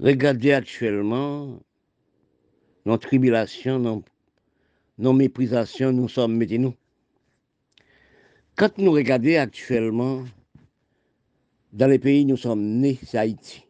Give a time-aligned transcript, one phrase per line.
[0.00, 1.60] Regardez actuellement
[2.86, 4.02] nos tribulations,
[4.96, 6.74] nos, méprisations, nous sommes, mettez-nous.
[8.56, 10.24] Quand nous regardons actuellement,
[11.74, 13.66] dans les pays où nous sommes nés, c'est Haïti.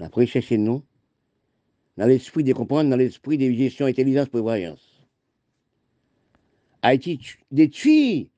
[0.00, 0.82] Après, chercher nous,
[1.98, 5.06] dans l'esprit de comprendre, dans l'esprit de gestion, intelligence, prévoyance.
[6.80, 7.20] Haïti
[7.50, 8.30] détruit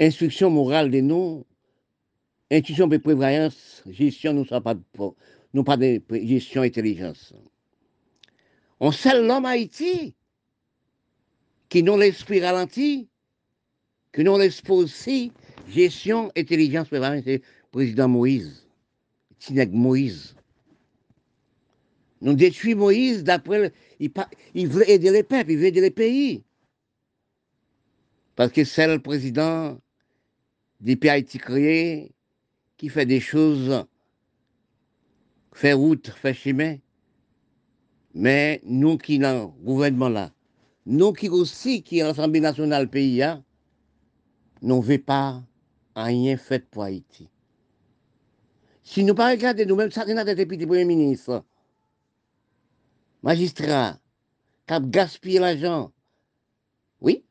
[0.00, 1.46] instruction morale de nous,
[2.52, 4.74] intuition de prévoyance, gestion, nous pas,
[5.54, 7.32] nous pas de gestion, intelligence.
[8.78, 10.14] On sait l'homme Haïti
[11.68, 13.08] qui n'ont l'esprit ralenti,
[14.12, 15.32] qui n'ont l'esprit aussi,
[15.68, 18.66] gestion, intelligence, prévoyance, c'est président Moïse,
[19.38, 20.36] Tineg Moïse.
[22.20, 24.12] Nous détruisons Moïse d'après, il,
[24.54, 26.44] il veut aider les peuples, il veut aider les pays.
[28.36, 29.78] Parce que c'est le président
[30.80, 32.12] des pays Haïti créé
[32.82, 33.86] qui fait des choses,
[35.52, 36.78] fait route, fait chemin.
[38.12, 40.32] Mais nous qui dans le gouvernement là,
[40.86, 43.44] nous qui aussi, qui l'Assemblée nationale pays, hein,
[44.62, 45.44] nous veut pas
[45.94, 47.28] rien fait pour Haïti.
[48.82, 51.44] Si nous pas regarder nous-mêmes, ça c'est notre député premier ministre,
[53.22, 53.96] magistrat,
[54.66, 55.92] qui a gaspillé l'argent,
[57.00, 57.22] oui,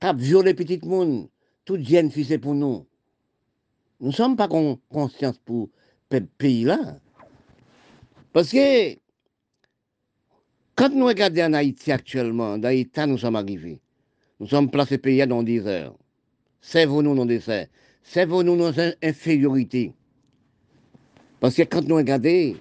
[0.00, 1.28] qui a violé petit monde,
[1.64, 2.86] tout jeune fils pour nous.
[4.00, 5.70] Nous ne sommes pas conscients pour
[6.12, 6.98] ce pays-là.
[8.32, 8.94] Parce que
[10.74, 13.80] quand nous regardons en Haïti actuellement, dans l'état nous sommes arrivés,
[14.38, 15.96] nous sommes placés pays dans 10 heures.
[16.60, 17.70] Servons-nous nos décès.
[18.02, 19.94] Servons-nous nos infériorités.
[21.40, 22.54] Parce que quand nous regardons,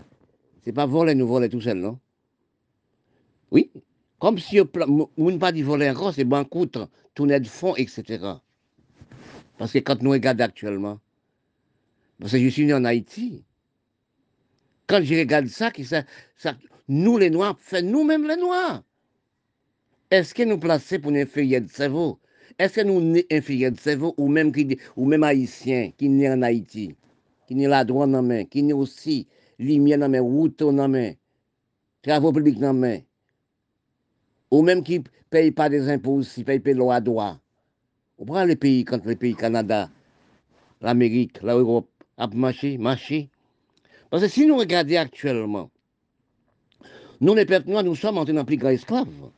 [0.63, 1.99] ce n'est pas voler, nous voler tout seul, non?
[3.51, 3.71] Oui.
[4.19, 6.77] Comme si on ne pas dit voler encore, c'est bancoute,
[7.13, 8.19] tourner de fond, etc.
[9.57, 10.99] Parce que quand nous regardons actuellement,
[12.19, 13.43] parce que je suis né en Haïti,
[14.87, 15.71] quand je regarde ça,
[16.37, 16.55] ça,
[16.87, 18.83] nous les Noirs, fait nous-mêmes les Noirs.
[20.11, 22.19] Est-ce que nous plaçons pour une feuille de cerveau?
[22.57, 26.41] Est-ce que nous inférieurs de cerveau ou même, qui, ou même haïtiens qui naissent en
[26.43, 26.95] Haïti,
[27.47, 29.27] qui naissent la droite dans main, qui naissent aussi
[29.59, 31.13] lumière dans main, route dans main,
[32.01, 32.99] travaux publics dans main,
[34.51, 37.39] ou même qui ne payent pas des impôts aussi, payent pas à droit.
[38.17, 39.89] On prend les pays, quand les pays Canada,
[40.79, 43.29] l'Amérique, l'Europe, à marcher, marcher.
[44.09, 45.71] Parce que si nous regardons actuellement,
[47.21, 49.31] nous les peuples noirs, nous sommes en train de plus grand esclaves.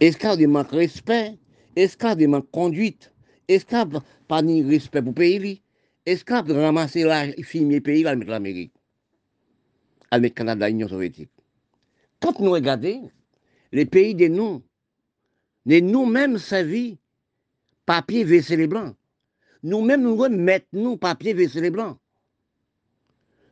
[0.00, 1.38] Esclaves de manque respect,
[1.76, 3.12] esclaves de manque conduite,
[3.48, 5.62] esclaves pas de respect pour le pays,
[6.06, 8.72] esclaves de ramasser la fille pays, à mettre l'Amérique,
[10.10, 11.30] mettre le Canada, l'Union soviétique.
[12.20, 13.10] Quand nous regardons,
[13.72, 14.62] les pays de nous,
[15.66, 16.98] de nous-mêmes servis,
[17.86, 18.94] papier, vaisselle les blancs.
[19.62, 21.98] Nous-mêmes, nous remettons nous papier, vaisselle les blancs.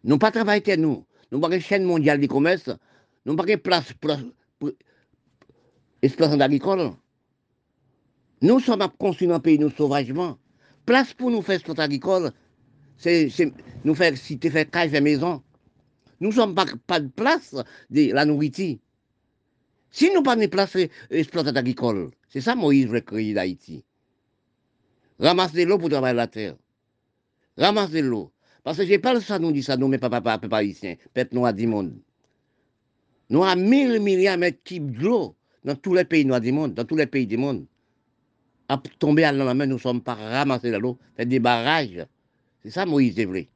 [0.02, 1.04] Nous pas travailler nous.
[1.30, 2.70] Nous pas chaîne mondiale du commerce.
[3.26, 4.70] Nous pas place pour
[6.02, 6.92] exploitation agricole.
[8.42, 10.38] Nous sommes construire un pays, nous sauvagement.
[10.86, 12.32] Place pour nous faire exploitation agricole,
[12.96, 13.28] c'est
[13.84, 15.42] nous faire cité, faire caille, faire maison.
[16.20, 17.54] Nous sommes pas, de place
[17.90, 18.76] de la nourriture.
[19.90, 20.76] Si nous pas de place
[21.10, 23.84] exploitation agricole, c'est ça Moïse veut créer d'Haïti.
[25.20, 26.56] Ramasser l'eau pour travailler la terre.
[27.58, 28.32] Ramasser l'eau.
[28.64, 31.34] Parce que je parle ça, nous dit ça, nous, mais papa, papa, papa, haïtien, peuple
[31.34, 31.98] noir du monde.
[33.28, 36.84] Nous avons 1000 milliards de mètres d'eau dans tous les pays noirs du monde, dans
[36.84, 37.66] tous les pays du monde.
[38.68, 42.06] À tomber à la main, nous ne sommes pas ramassés l'eau, faire des barrages.
[42.62, 43.48] C'est ça, Moïse vrai.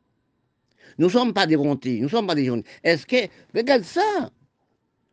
[0.98, 2.62] Nous ne sommes pas des rontis, nous ne sommes pas des jeunes.
[2.82, 4.30] Est-ce que, regarde ça,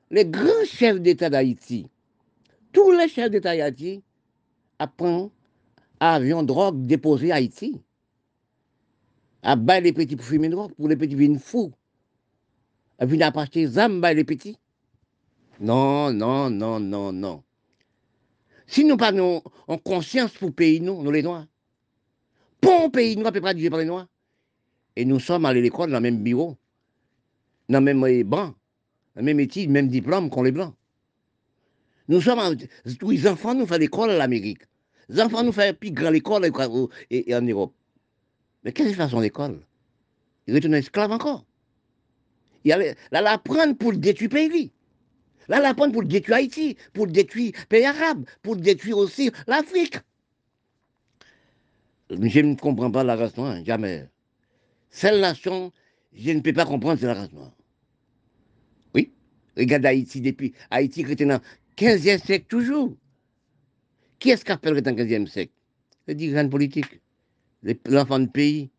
[0.10, 1.88] les grands chefs d'État d'Haïti,
[2.74, 4.04] tous les chefs d'État d'Haïti
[4.80, 5.30] apprennent
[6.02, 7.80] avion drogue déposé à Haïti.
[9.44, 11.72] À bas les petits pour fumer drogue, pour les petits viennent fous.
[13.00, 14.58] À venir acheter des armes, les petits.
[15.60, 17.44] Non, non, non, non, non.
[18.68, 21.46] Si nous pas en conscience pour pays, nous, nous les Noirs,
[22.62, 24.08] bon pays noir peut pas dire par les Noirs.
[24.96, 26.58] Et nous sommes allés à l'école dans le même bureau,
[27.70, 28.54] dans le même banc, dans
[29.18, 30.74] le même étude, même diplôme qu'on les Blancs.
[32.08, 32.58] Nous sommes,
[33.00, 34.64] tous les enfants nous font l'école à l'Amérique.
[35.10, 36.46] Les enfants nous font plus grand l'école
[37.10, 37.74] et, en Europe.
[38.64, 39.60] Mais qu'est-ce qu'ils font son école?
[40.48, 41.46] Ils retournent esclaves encore.
[42.64, 44.72] Il là, l'apprendre pour détruire le pays.
[45.48, 49.98] Là, l'apprendre pour détruire Haïti, pour détruire le pays arabe, pour détruire aussi l'Afrique.
[52.10, 53.34] Je ne comprends pas la race
[53.66, 54.08] jamais.
[54.90, 55.72] Cette nation,
[56.14, 57.30] je ne peux pas comprendre, c'est la race.
[58.94, 59.12] Oui,
[59.58, 60.54] regarde Haïti depuis.
[60.70, 61.42] Haïti était dans le
[61.78, 62.96] 15e siècle toujours.
[64.22, 65.52] Qui est-ce qui appelle dans le 15e siècle?
[66.08, 67.02] Les dirigeants politiques,
[67.64, 68.70] les enfants de pays?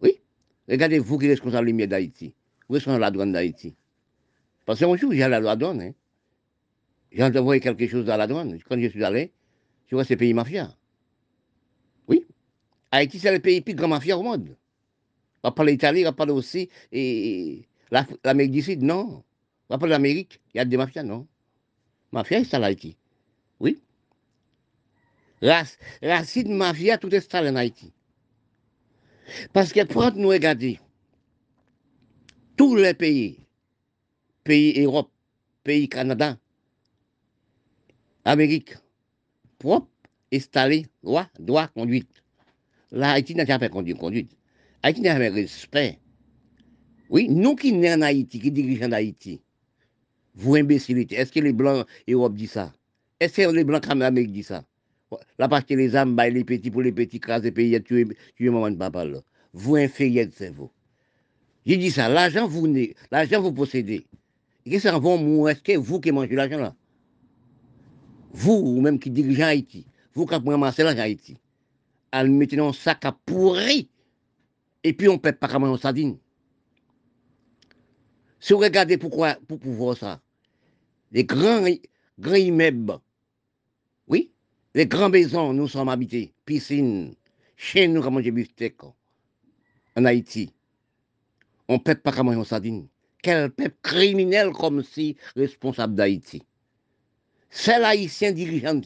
[0.00, 0.18] Oui,
[0.66, 2.34] Regardez vous qui êtes responsable lumière d'Haïti.
[2.66, 3.74] Où est-ce la douane d'Haïti?
[4.64, 5.82] Parce qu'un jour, j'ai à la douane.
[5.82, 5.92] Hein.
[7.12, 8.58] J'ai envoyé quelque chose à la douane.
[8.66, 9.32] Quand je suis allé,
[9.88, 10.74] je vois ces pays mafia.
[12.08, 12.24] Oui.
[12.90, 14.56] Haïti, c'est le pays plus grand mafia au monde.
[15.42, 17.68] On va parler d'Italie, on va parler aussi et
[18.24, 19.22] l'Amérique du Sud, non.
[19.68, 21.26] On va parler d'Amérique, il y a des mafias, non.
[22.12, 22.96] Mafia, c'est à Haïti.
[25.42, 27.92] Racine mafia, tout est installé en Haïti.
[29.52, 30.76] Parce que quand nous regardons
[32.56, 33.40] tous les pays,
[34.44, 35.10] pays Europe,
[35.64, 36.38] pays Canada,
[38.24, 38.76] Amérique,
[39.58, 39.88] propre,
[40.32, 42.22] installé, droit, droit, conduite.
[42.92, 44.36] Là, Haïti n'a jamais conduit conduite.
[44.82, 45.98] Haïti n'a jamais respect.
[47.10, 49.40] Oui, nous qui sommes en Haïti, qui dirigeons Haïti,
[50.34, 52.72] vous imbécilité, est-ce que les Blancs Europe disent ça?
[53.18, 54.64] Est-ce que les Blancs Amérique disent ça?
[55.38, 58.06] La partie les âmes, bah, les petits pour les petits, craser pays, tuer,
[58.36, 59.18] tuer maman de papa là.
[59.52, 60.70] Vous inférieur de cerveau.
[61.66, 62.66] J'ai dit ça, l'argent vous
[63.10, 64.06] l'argent vous possédez.
[64.64, 66.74] Qu'est-ce que vous est-ce que vous qui mangez l'argent là?
[68.32, 71.36] Vous, ou même qui dirigez Haïti, vous qui ramassez l'argent Haïti,
[72.10, 73.88] à le mettre dans un sac à pourri,
[74.84, 76.16] et puis on ne peut pas comme en sardine.
[78.40, 80.20] Si vous regardez pourquoi, pour pouvoir ça,
[81.12, 81.64] les grands,
[82.18, 82.98] grands immeubles,
[84.74, 87.14] les grands maisons, nous sommes habités, piscine,
[87.56, 88.82] chez nous, comme manger bifteck,
[89.96, 90.52] en Haïti.
[91.68, 92.88] On ne peut pas comme en sardine.
[93.22, 96.42] Quel peuple criminel comme si responsable d'Haïti.
[97.50, 98.80] C'est l'haïtien dirigeant,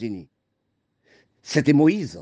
[1.41, 2.21] c'était Moïse.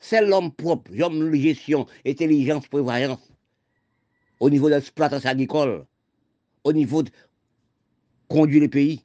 [0.00, 3.32] C'est l'homme propre, l'homme de gestion, intelligence, prévoyance,
[4.40, 5.86] au niveau de l'exploitation agricole
[6.64, 7.10] au niveau de
[8.28, 9.02] conduire le pays.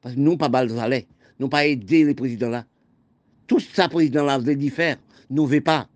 [0.00, 1.06] Parce que nous, pas balzaler,
[1.38, 2.66] nous pas aider les présidents là.
[3.50, 4.96] Tout ça, président là, vous dit faire,
[5.28, 5.88] nous ne pas.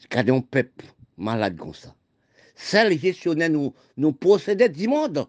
[0.00, 0.84] C'est un peuple
[1.16, 1.94] malade comme ça.
[2.56, 5.28] C'est les gestionnaires nous, nous possédaient du monde.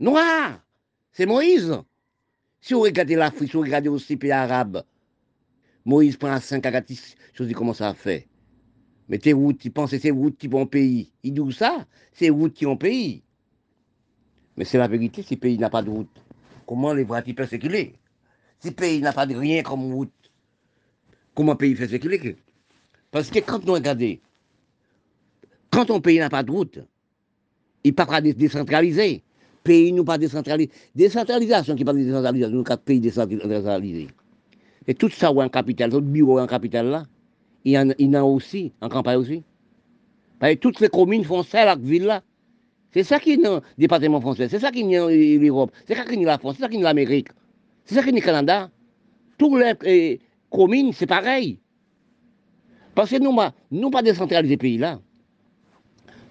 [0.00, 0.60] Noir,
[1.12, 1.80] c'est Moïse.
[2.60, 4.82] Si vous regardez l'Afrique, si vous regardez aussi les pays arabes,
[5.84, 6.92] Moïse prend 5 à 4
[7.34, 8.26] choses, comment ça fait?
[9.08, 11.12] Mais c'est routes, ils pensent que c'est routes qui vont pays.
[11.22, 13.22] Ils disent ça, c'est routes qui ont pays.
[14.56, 16.20] Mais c'est la vérité, le pays n'a pas de route,
[16.66, 17.94] comment les peuvent circuler?
[18.60, 20.10] Si le pays n'a pas de rien comme route,
[21.34, 22.36] comment le pays fait circuler
[23.10, 24.18] Parce que quand nous regardons,
[25.70, 26.80] quand ton pays n'a pas de route,
[27.84, 29.12] il ne peut pas décentraliser.
[29.12, 30.70] Le pays nous pas décentralisé.
[30.94, 34.08] Décentralisation qui parle de décentralisation, nous, quatre pays décentralisés.
[34.86, 37.04] Et tout ça, ou en capital, tout bureau en capital là,
[37.64, 39.42] il y en, a aussi, en campagne aussi.
[40.38, 42.22] Parce que toutes les communes font ça, la ville là.
[42.92, 46.14] C'est ça qui est le département français, c'est ça qui est l'Europe, c'est ça qui
[46.14, 47.28] est la France, c'est ça qui est l'Amérique,
[47.88, 48.70] c'est ça qui est Canada.
[49.38, 50.20] Toutes les eh,
[50.50, 51.58] communes, c'est pareil.
[52.94, 53.34] Parce que nous,
[53.70, 55.00] nous pas décentraliser pays là.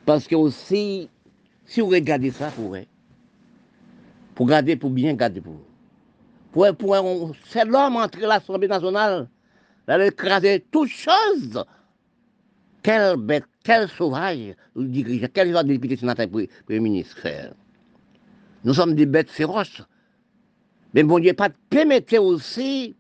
[0.06, 1.10] Parce que aussi,
[1.66, 2.78] si vous regardez ça, pour,
[4.36, 5.56] pour garder, pour bien garder pour
[6.52, 9.28] pour, pour, c'est l'homme entre l'Assemblée nationale
[9.88, 11.64] elle a écrasé toutes choses.
[12.84, 14.54] Quelle bête, quel sauvage,
[15.34, 17.28] quel genre de député sénateur Premier ministre
[18.64, 19.82] Nous sommes des bêtes féroces.
[20.94, 22.96] Mais bon Dieu, pas permettre aussi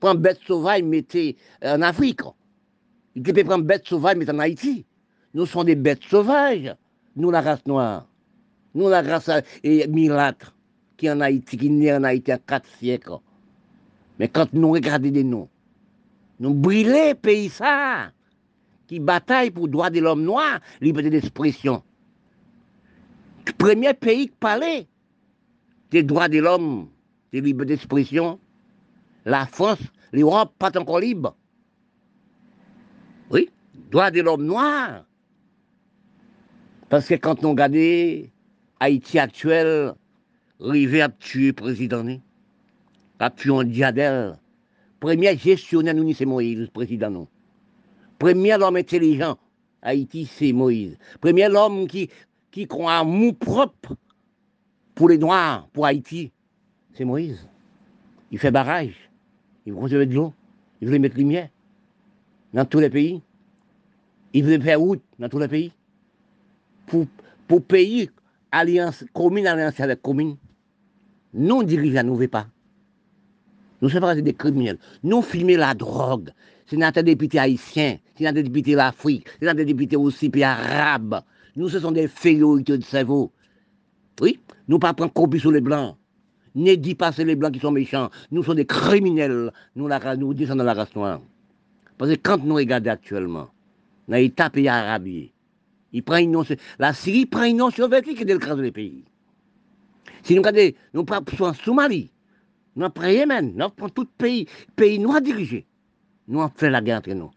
[0.00, 2.20] prendre bête sauvage, mettez en Afrique.
[3.14, 4.84] Il peut prendre bête sauvage, mettre en Haïti.
[5.34, 6.74] Nous sommes des bêtes sauvages,
[7.16, 8.06] nous la race noire.
[8.74, 9.30] Nous la race
[9.62, 10.54] et milâtre
[10.96, 13.18] qui est en Haïti, qui est en Haïti en quatre siècles.
[14.18, 15.48] Mais quand nous regardons des noms,
[16.40, 17.50] nous brûlons pays
[18.86, 21.82] qui bataille pour le droit de l'homme noir, liberté d'expression.
[23.46, 24.86] Le premier pays qui parlait
[25.90, 26.88] des droits de l'homme,
[27.32, 28.38] des libertés d'expression,
[29.24, 29.78] la France,
[30.12, 31.36] l'Europe, pas encore libre.
[33.30, 33.48] Oui,
[33.90, 35.04] droit de l'homme noir.
[36.88, 37.76] Parce que quand on regarde
[38.80, 39.94] Haïti actuel,
[40.60, 42.06] arrivé à tuer le président,
[43.18, 44.36] à tuer un diadème,
[45.00, 47.26] Premier gestionnaire, nous, c'est Moïse, le président.
[48.20, 49.36] Premier homme intelligent,
[49.80, 50.96] Haïti, c'est Moïse.
[51.20, 52.08] Premier homme qui,
[52.52, 53.96] qui croit à mou propre
[54.94, 56.30] pour les Noirs, pour Haïti,
[56.94, 57.48] c'est Moïse.
[58.30, 59.10] Il fait barrage,
[59.66, 60.32] il veut conserver de l'eau,
[60.80, 61.48] il veut mettre lumière
[62.52, 63.22] dans tous les pays.
[64.32, 65.72] Il veut faire route dans tous les pays.
[66.86, 67.06] Pour,
[67.46, 68.10] pour pays,
[68.50, 70.36] alliance commune, alliance avec commune.
[71.34, 72.46] Nous, dirigeants, nous ne pas.
[73.80, 74.78] Nous sommes des criminels.
[75.02, 76.30] Nous filmer la drogue.
[76.66, 81.20] C'est notre député haïtien, c'est notre député l'Afrique, c'est notre député aussi pays arabe.
[81.56, 83.30] Nous, ce sont des féorités de cerveau.
[84.20, 85.96] Oui, nous ne pas prendre copie sur les blancs.
[86.54, 88.10] Ne dis pas c'est les blancs qui sont méchants.
[88.30, 89.52] Nous sommes des criminels.
[89.74, 91.20] Nous, nous descendons de la race noire.
[91.96, 93.48] Parce que quand nous regardons actuellement,
[94.08, 95.08] dans l'État pays arabe.
[95.94, 96.44] Il prend une nom,
[96.78, 99.04] la Syrie prend une nom soviétique de l'écraser les pays.
[100.22, 102.10] Si nous regardons, nous prenons en Somalie,
[102.76, 105.66] nous prenons Yémen, nous prenons tout pays, pays nous dirigé.
[106.28, 107.30] Nous avons fait la guerre entre nous.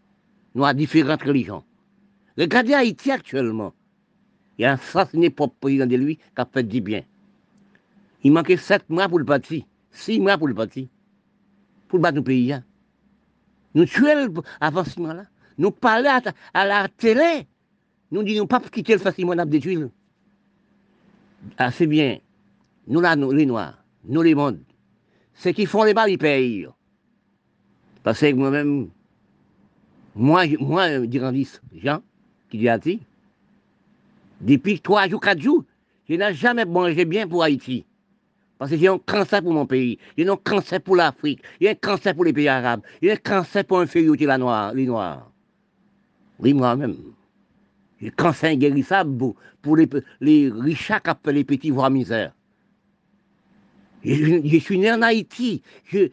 [0.54, 1.64] Nous avons différentes religions.
[2.38, 3.74] Regardez Haïti actuellement.
[4.58, 7.04] Il y a assassiné propre président de lui qui a fait du bien.
[8.26, 10.88] Il manquait sept mois pour le bâtir, six mois pour le bâtir,
[11.88, 12.52] pour battre nos pays.
[12.52, 12.64] Hein.
[13.76, 15.26] Nous tuons l'avancement là.
[15.60, 16.10] Nous parlons
[16.56, 17.46] à, la télé.
[18.10, 19.90] Nous disons pas quitter le facilement de détruire.
[21.60, 22.18] Ah, c'est bien.
[22.88, 24.64] Nous là, nous, les Noirs, nous les mondes.
[25.36, 26.68] Ceux qui font les balles, ils payent.
[28.02, 28.90] Parce que moi-même,
[30.16, 32.02] moi, moi, Durandis, Jean,
[32.50, 33.02] qui dit Haïti,
[34.42, 35.64] depuis trois jours, quatre jours,
[36.10, 37.86] je n'ai jamais mangé bien pour Haïti.
[38.58, 41.76] Parce que j'ai un cancer pour mon pays, j'ai un cancer pour l'Afrique, j'ai un
[41.76, 45.30] cancer pour les pays arabes, j'ai un cancer pour l'infériorité la noire, les Noirs.
[46.40, 46.96] Oui, moi-même.
[48.00, 49.90] J'ai un cancer inguérissable pour, les,
[50.22, 50.92] les riches
[51.24, 52.34] qui les petits voix misère.
[54.06, 55.62] Je, suis né en Haïti.
[55.86, 56.10] Je,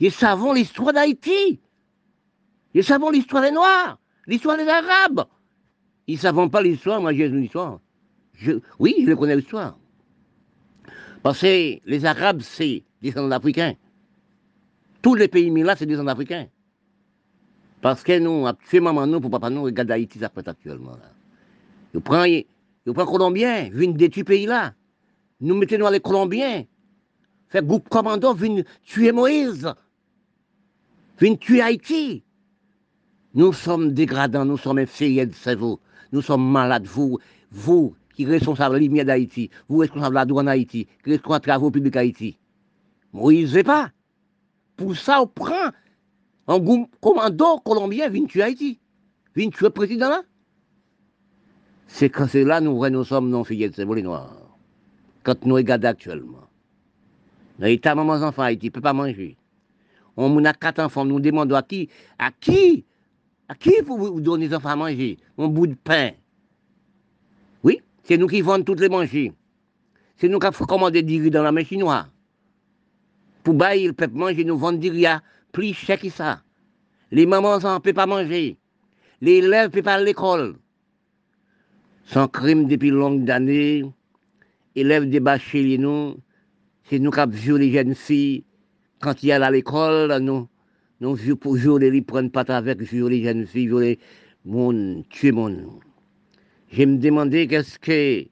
[0.00, 1.58] je savons l'histoire d'Haïti.
[2.74, 5.26] Je savons l'histoire des Noirs, l'histoire des Arabes.
[6.06, 7.80] Ils ne savent pas l'histoire, moi j'ai une histoire.
[8.78, 9.76] oui, je connais l'histoire.
[11.22, 13.74] Parce que les Arabes, c'est des descendants d'Africains.
[15.00, 16.46] Tous les pays là, c'est des d'Africains.
[17.80, 18.46] Parce que nous,
[18.80, 20.92] maman, nous, pour papa, nous, regarde Haïti, ça fait actuellement.
[20.92, 21.10] Là.
[21.92, 22.46] Vous prenez,
[22.86, 24.72] vous prenez Colombiens, viennent des pays là.
[25.40, 26.64] Nous mettons les Colombiens.
[27.48, 29.72] Fait groupe commando, viennent tuer Moïse.
[31.20, 32.22] Viennent tuer Haïti.
[33.34, 35.80] Nous sommes dégradants, nous sommes inférieurs de cerveau.
[36.12, 37.18] Nous sommes malades, vous,
[37.50, 41.10] vous, qui êtes responsable de la lumière d'Haïti, vous responsable de la douane d'Haïti, qui
[41.10, 42.36] êtes responsable des travaux publics d'Haïti.
[43.12, 43.90] Moïse n'est pas.
[44.76, 45.70] Pour ça, on prend
[46.48, 48.78] un commando colombien vient tuer Haïti.
[49.34, 50.22] Vient tuer le président là.
[51.86, 54.36] C'est quand c'est là nous, nous sommes non filles de les noirs.
[55.22, 56.48] Quand nous regardons actuellement.
[57.58, 59.36] Dans l'état, maman, enfants Haïti, ne peut pas manger.
[60.16, 61.88] On a quatre enfants, nous demandons à qui,
[62.18, 62.84] à qui
[63.48, 65.18] à qui vous donnez les enfants à manger?
[65.36, 66.12] Un bout de pain.
[68.04, 69.32] C'est nous qui vendons toutes les manger.
[70.16, 72.06] C'est nous qui avons commandé du riz dans la main chinoise.
[73.42, 76.42] Pour bailler le peuple manger, nous vendons du riz à plus cher que ça.
[77.10, 78.56] Les mamans ne peuvent pas manger.
[79.20, 80.56] Les élèves ne peuvent pas aller à l'école.
[82.06, 83.84] Sans crime depuis longues années,
[84.74, 86.16] élèves débâchés, nous,
[86.84, 88.44] c'est nous qui avons les jeunes filles.
[89.00, 90.48] Quand il y a à l'école, nous,
[91.00, 93.98] non, pour jouer, ils prennent pas avec, jouer les jeunes filles, jouer
[94.44, 95.32] mon, tuer.
[96.72, 98.26] Je me demandais qu'est-ce que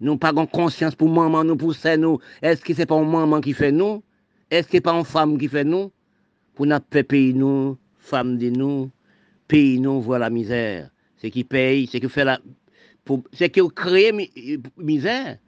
[0.00, 2.18] nous pas conscience pour maman, nous pousser nous?
[2.40, 4.02] Est-ce que c'est pas une maman qui fait nous?
[4.50, 5.90] Est-ce que c'est pas une femme qui fait nous?
[6.54, 8.90] Pour nous payer nous, femmes de nous,
[9.48, 10.90] payer nous, voir la misère.
[11.16, 12.40] C'est qui paye, c'est qui fait la,
[13.32, 14.12] c'est qui crée
[14.78, 15.38] misère.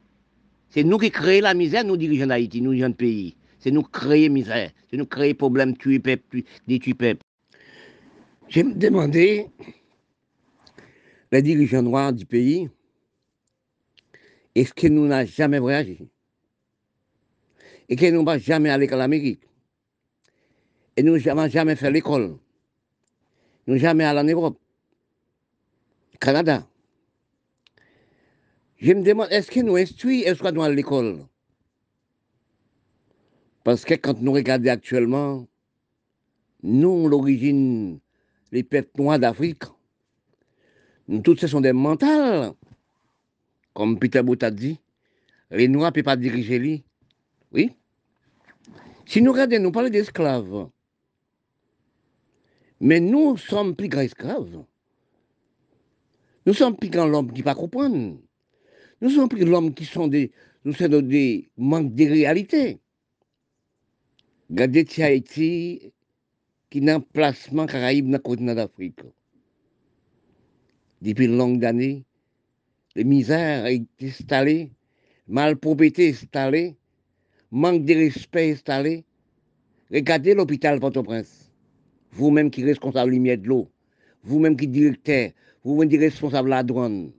[0.71, 3.83] C'est nous qui créons la misère, nous dirigeons d'Haïti, nous dirigeons le pays c'est nous
[3.83, 7.23] créer misère, c'est nous créer problème, tuer peuple, détruire peuple.
[8.49, 9.47] J'ai me demandé,
[11.30, 12.68] les dirigeants noirs du pays,
[14.54, 15.99] est-ce que nous n'avons jamais voyagé?
[17.88, 19.42] Et que nous jamais allé à l'Amérique?
[20.97, 22.38] Et nous n'avons jamais fait l'école?
[23.66, 24.58] Nous n'avons jamais allé en Europe?
[26.20, 26.66] Canada?
[28.78, 31.26] Je me demande, est-ce que nous instruisons, est-ce nous allons à l'école?
[33.64, 35.47] Parce que quand nous regardons actuellement,
[36.62, 38.00] nous, l'origine,
[38.50, 39.64] les peuples noirs d'Afrique,
[41.09, 42.53] nous tous ce sont des mentales.
[43.73, 44.79] Comme Peter Bout a dit,
[45.50, 46.85] les noirs ne peuvent pas diriger lui.
[47.53, 47.73] Oui.
[49.07, 50.69] Si nous regardons, nous parlons d'esclaves.
[52.81, 54.65] Mais nous sommes plus grands esclaves.
[56.45, 58.19] Nous sommes plus grands l'homme qui ne pas comprendre.
[59.00, 60.31] Nous sommes plus l'homme qui sont des,
[60.65, 62.79] nous sommes des manques de réalité.
[64.50, 65.93] Gardez Haïti
[66.71, 69.00] qui n'a un placement Caraïbe dans le continent d'Afrique.
[71.00, 72.05] Depuis une longue année,
[72.97, 74.73] les misères ont été installées,
[75.28, 76.76] malpropreté installée,
[77.50, 79.05] manque de respect installé.
[79.93, 81.52] Regardez l'hôpital Port-au-Prince.
[82.11, 83.71] Vous-même qui êtes responsable de lumière de l'eau,
[84.25, 85.31] vous-même qui directeur,
[85.62, 87.12] vous-même qui responsable la douane,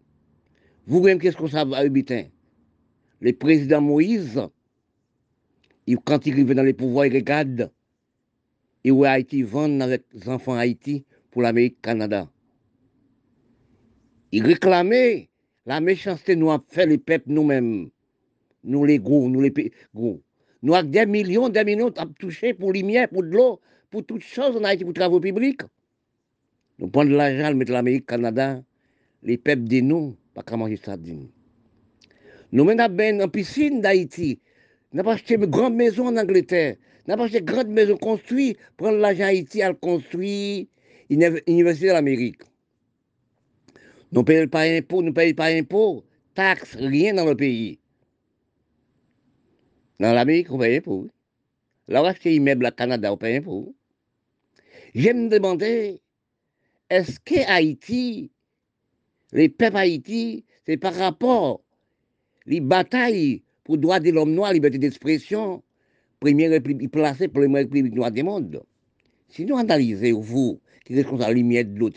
[0.86, 2.26] vous-même qui responsable de l'habitant.
[3.22, 4.42] Le président Moïse,
[6.04, 7.72] quand il arrive dans les pouvoirs, il regarde.
[8.84, 12.30] Et où Haïti vend avec les enfants Haïti pour l'Amérique Canada.
[14.32, 15.30] Il réclamait
[15.66, 17.90] la méchanceté nous a fait les peuples nous-mêmes.
[18.64, 19.54] Nous les gros, nous les
[19.94, 20.22] gros.
[20.64, 23.60] Nous avons des millions, des millions à toucher pour lumière, pour de l'eau,
[23.90, 25.62] pour toutes choses en Haïti, pour travaux publics.
[26.80, 28.62] Nous prenons de l'argent, le mettre l'Amérique, Canada,
[29.22, 31.30] les peuples de nous, pas qu'à manger sardines.
[32.52, 34.40] Nous menons ben en piscine d'Haïti.
[34.92, 36.78] Nous avons acheté une grande maison en Angleterre.
[37.08, 40.66] Nous avons acheté une grande maison construite, prendre l'argent Haïti à construire
[41.10, 42.42] une université de l'Amérique.
[44.12, 47.80] Nous ne payons pas d'impôts, nous ne payons pas d'impôts, taxes, rien dans le pays.
[50.00, 51.08] Dans l'Amérique, on paye impôts.
[51.88, 53.76] Là, on un immeuble au Canada, on paye impôts.
[54.96, 56.02] Je me demandais,
[56.90, 58.32] est-ce que Haïti,
[59.34, 61.62] les peuples Haïti, c'est par rapport
[62.46, 65.62] les batailles pour le droit de l'homme noir, liberté d'expression,
[66.20, 68.64] première république placée, première république noire du monde.
[69.28, 71.92] Si nous analysons, vous, qui êtes de la lumière l'eau,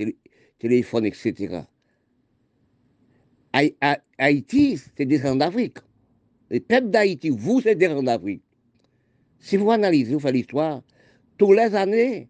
[0.59, 1.62] téléphone, etc.,
[3.53, 5.79] Haïti, c'est descendant d'Afrique.
[6.51, 8.43] Les peuples d'Haïti, vous, c'est descendant d'Afrique.
[9.39, 10.83] Si vous analysez, vous faites l'histoire,
[11.37, 12.29] tous les années,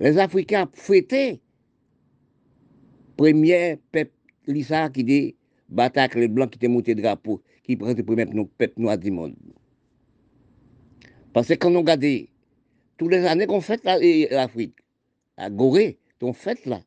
[0.00, 1.40] les Africains fêtaient
[3.16, 4.10] premier peuple
[4.46, 5.36] l'Issa qui dit
[5.68, 9.36] bataille les blancs qui étaient montés drapeau, qui prennent le premier peuple noir du monde.
[11.32, 12.04] Parce que quand on regarde
[12.96, 14.76] tous les années qu'on fête l'Afrique,
[15.36, 16.80] à Gorée, on fête là,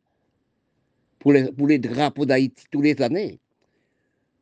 [1.20, 3.40] pour les, pour les drapeaux d'Haïti tous les années.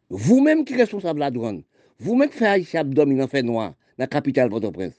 [0.09, 1.63] Vous-même qui êtes responsable de la douane,
[1.99, 4.93] vous-même qui faites Haïti abdomen en fait noir, dans la capitale Port-au-Prince,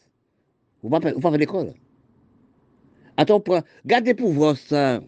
[0.83, 1.75] vous ne faites pas l'école.
[3.17, 3.43] Attends,
[3.85, 5.01] gardez pour voir ça.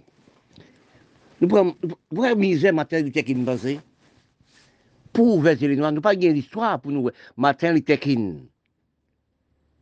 [1.40, 1.76] Nous prenons,
[2.10, 3.80] vous misère matin du tekin basé.
[5.12, 7.10] Pour ouvrir les noirs, nous pas gagné l'histoire pour nous.
[7.36, 8.36] Matin les tekin.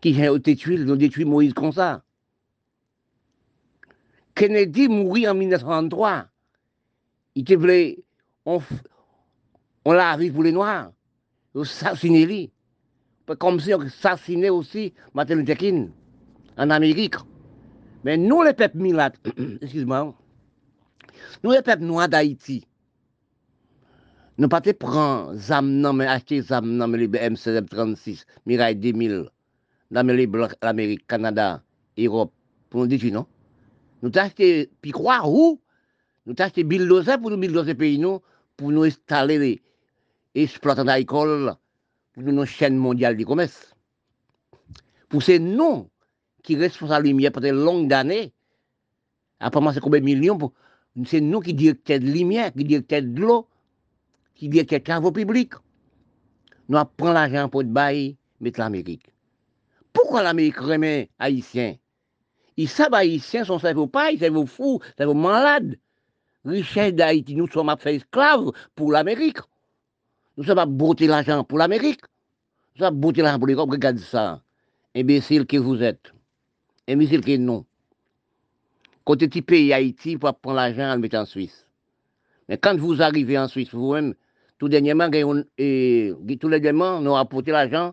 [0.00, 0.28] Qui?
[0.28, 2.02] Ont détruit, ont détruit Moïse comme ça.
[4.34, 6.26] Kennedy mourit en 1933.
[7.36, 7.98] Il te voulait,
[8.46, 8.62] on,
[9.84, 10.90] l'a arrivé pour les noirs.
[11.54, 12.50] On assassiné lui.
[13.38, 15.90] Comme si on assassinait aussi Martin Luther King
[16.56, 17.16] en Amérique.
[18.04, 19.12] Mais nous, les peuples milat,
[19.60, 20.14] excuse-moi,
[21.44, 22.66] nous, les peuples noirs d'Haïti,
[24.38, 29.30] nous pas prendre ZAM, mais acheter les M36, Mirail 2000,
[29.90, 31.62] dans les Blancs, l'Amérique, Canada,
[31.99, 32.32] Europe,
[32.70, 33.26] pour nous dire non?
[34.02, 34.10] Nous
[34.80, 35.60] puis quoi, où?
[36.26, 38.02] Nous avons acheté bulldozer pour nous bulldozer pays,
[38.56, 39.62] pour nous installer les
[40.34, 41.54] exploitants d'alcool,
[42.12, 43.75] pour nous chaîne mondiale du commerce.
[45.08, 45.89] Pour ces noms
[46.47, 48.32] qui responsable de la lumière pendant longues années.
[49.41, 50.39] Apparemment, c'est combien de millions
[51.04, 53.49] C'est nous qui directeurs de lumière, qui directeurs de l'eau,
[54.34, 55.54] qui directeurs de travaux publics.
[56.69, 59.12] Nous prenons l'argent pour le bail, mettre l'Amérique.
[59.93, 61.76] Pourquoi l'Amérique remet haïtiens?
[62.56, 65.76] Ils savent haïtiens sont cerveau pas, ils sont fous, sont malades.
[66.47, 69.39] Richesse d'Haïti, nous sommes fait esclaves pour l'Amérique.
[70.37, 72.02] Nous sommes à botter l'argent pour l'Amérique.
[72.75, 73.71] Nous sommes à botter l'argent pour l'Europe.
[73.71, 74.41] Regardez ça.
[74.95, 76.13] Imbécile que vous êtes.
[76.89, 77.65] Imbécile que non.
[79.04, 81.67] Côté petit pays Haïti, pour prendre l'argent et le mettre en Suisse.
[82.49, 84.15] Mais quand vous arrivez en Suisse, vous-même,
[84.59, 85.09] tout dernièrement,
[85.59, 87.93] et, dernièrement, nous apporté l'argent,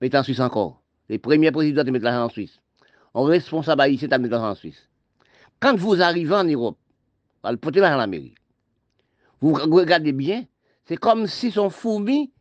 [0.00, 0.82] mettre en Suisse encore.
[1.08, 2.60] Les premiers présidents de mettre l'argent en Suisse.
[3.14, 4.88] On responsable haïtien de mettre l'argent en Suisse.
[5.60, 6.76] Quand vous arrivez en Europe,
[7.44, 8.36] vous porter l'argent en Amérique.
[9.40, 10.44] Vous regardez bien,
[10.84, 12.32] c'est comme si son fourmi,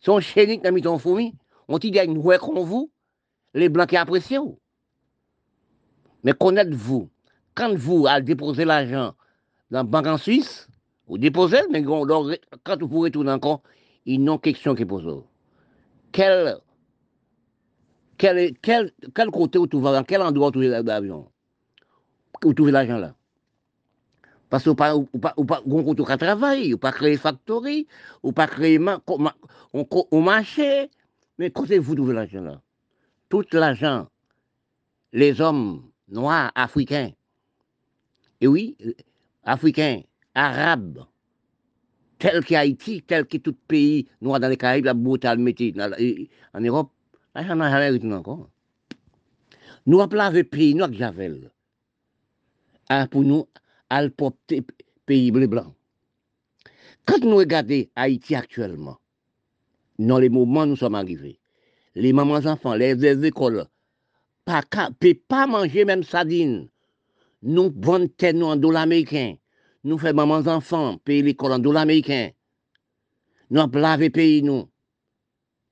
[0.00, 1.34] son chénique n'a mis son fourmi,
[1.68, 2.90] on dit une comme vous,
[3.54, 4.56] les blancs qui apprécient.
[6.24, 7.10] Mais connaître-vous,
[7.54, 9.14] quand vous allez déposer l'argent
[9.70, 10.68] dans la banque en Suisse,
[11.06, 13.62] vous déposez, mais quand vous retournez encore,
[14.06, 15.24] ils n'ont question qui pose.
[16.12, 16.58] Quel,
[18.16, 21.30] quel, quel, quel côté vous trouvez, dans quel endroit vous trouvez l'avion
[22.42, 23.14] Vous trouvez l'argent là?
[24.50, 27.86] Parce que pas, ou pas, ou pas, on pas travailler, ou pas créer factory,
[28.22, 28.78] ou pas créer
[30.10, 30.90] au marché.
[31.38, 32.60] Mais vous trouvez l'argent là
[33.28, 34.08] Tout l'argent,
[35.12, 37.12] les hommes noirs, africains,
[38.40, 38.76] et oui,
[39.44, 40.02] africains,
[40.34, 41.04] arabes,
[42.18, 45.74] tel qu'Haïti, tel que tout pays noir dans les Caraïbes, la brutale métier
[46.54, 46.90] en Europe,
[47.34, 48.48] l'argent n'a jamais été encore.
[49.86, 51.50] Nous avons lavé pays noir que.
[52.88, 53.46] Ah, pour nous,
[53.94, 54.60] al popte
[55.08, 55.72] peyi ble blan.
[57.08, 58.98] Kak nou e gade Haiti aktuelman,
[59.98, 61.36] nan le mouman nou som arrive,
[61.96, 63.62] le maman zanfan, le zez ekol,
[64.44, 66.66] pa ka, pe pa manje menm sadine,
[67.42, 69.38] nou bon ten nou an do l'Ameriken,
[69.88, 72.34] nou fe maman zanfan, pe l'ekol an do l'Ameriken,
[73.48, 74.68] nou ap lave peyi nou,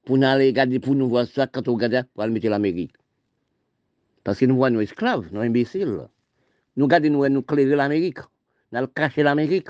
[0.07, 2.95] pou nou ale gade, pou nou vwa sa, kato gade, pou al mette l'Amerik.
[4.27, 5.99] Paske nou vwa nou esklav, nou imbesil.
[6.77, 8.19] Nous regardons, nous, nous clairer l'Amérique.
[8.73, 9.69] Nous cacher l'Amérique.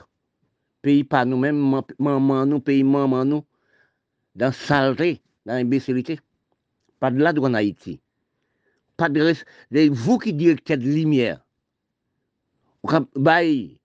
[0.83, 3.45] Pays pas nous-mêmes, maman nous, pays maman nous,
[4.35, 6.21] dans saleté, dans l'imbécilité.
[7.01, 8.01] Pas de là en Haïti.
[8.97, 9.35] Pas de.
[9.89, 11.45] Vous qui directez de lumière,
[13.17, 13.79] bail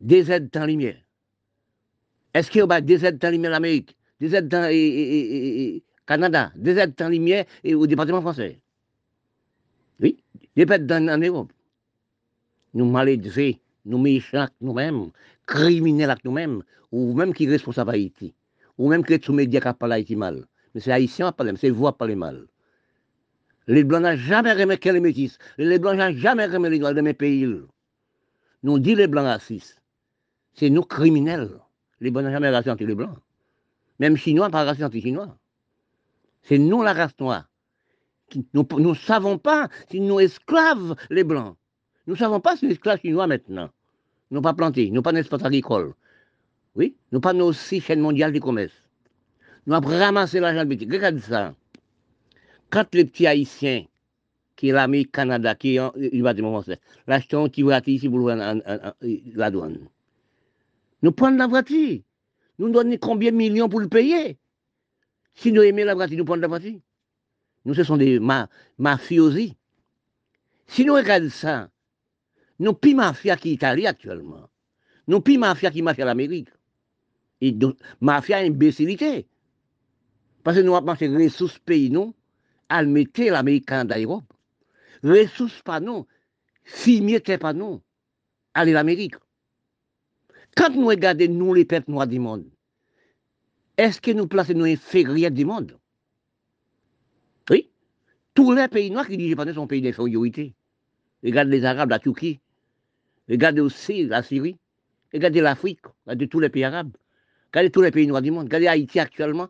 [0.00, 1.00] des aides dans lumière.
[2.34, 6.76] Est-ce qu'il y a des aides dans lumière l'Amérique, des aides dans le Canada, des
[6.76, 8.60] aides dans lumière et au département français?
[10.00, 10.22] Oui,
[10.56, 11.52] des aides en Europe.
[12.74, 13.56] Nous malédisons,
[13.86, 15.10] nous méchants nous-mêmes,
[15.46, 18.34] criminels avec nous-mêmes, ou même qui responsables à Haïti,
[18.78, 20.46] ou même qui sont médias qui parlent Haïti mal.
[20.74, 22.46] Mais c'est Haïtien qui parle, c'est vous qui parlez mal.
[23.66, 25.38] Les Blancs n'ont jamais remis les métis.
[25.56, 27.48] Les Blancs n'ont jamais remis les droits de mes pays.
[28.62, 29.80] Nous dit les Blancs racistes.
[30.54, 31.58] C'est nous criminels.
[32.00, 33.16] Les Blancs n'ont jamais racisté les Blancs.
[34.00, 35.36] Même Chinois, pas racisté Chinois.
[36.42, 37.48] C'est nous la race noire.
[38.52, 41.56] Nous ne savons pas si nous esclaves les Blancs.
[42.06, 43.70] Nous ne savons pas si nous esclaves chinois maintenant.
[44.30, 45.94] Nous pas planté, nous pas d'espace agricole.
[46.74, 48.74] Oui, nous pas nos six chaînes mondiales du commerce.
[49.66, 51.54] Nous avons ramassé l'argent de Regardez ça.
[52.70, 53.84] Quand les petits Haïtiens,
[54.56, 59.88] qui est l'Amérique, Canada, qui est dire français, l'acheter un petit ici pour la douane.
[61.02, 62.00] Nous prenons la voiture.
[62.58, 64.38] Nous donnons combien de millions pour le payer?
[65.34, 66.78] Si nous aimons la voiture, nous prenons la voiture.
[67.64, 69.56] Nous, ce sont des ma mafiosi.
[70.66, 71.68] Si nous regardons ça,
[72.58, 74.48] nous plus mafia qui Italie actuellement.
[75.08, 76.48] Nous plus mafia qui mafia l'Amérique.
[77.40, 79.26] Et donc, mafia imbécilité.
[80.42, 82.14] Parce que nous avons pensé ressources pays, nous,
[82.68, 84.32] à mettre l'Amérique d'Europe.
[85.02, 86.06] Ressources pas nous,
[86.62, 87.82] fumier pas nous,
[88.54, 89.16] aller l'Amérique.
[90.56, 92.48] Quand nous regardons, nous, les peuples noirs du monde,
[93.76, 95.76] est-ce que nous plaçons nous inférieurs du monde?
[97.50, 97.70] Oui.
[98.34, 100.54] Tous les pays noirs qui disent que sont pays d'infériorité.
[101.24, 102.40] Regardez les Arabes, la Turquie.
[103.28, 104.56] Regardez aussi la Syrie.
[105.12, 105.80] Regardez l'Afrique.
[106.06, 106.96] Regardez tous les pays arabes.
[107.52, 108.44] Regardez tous les pays noirs du monde.
[108.44, 109.48] Regardez Haïti actuellement.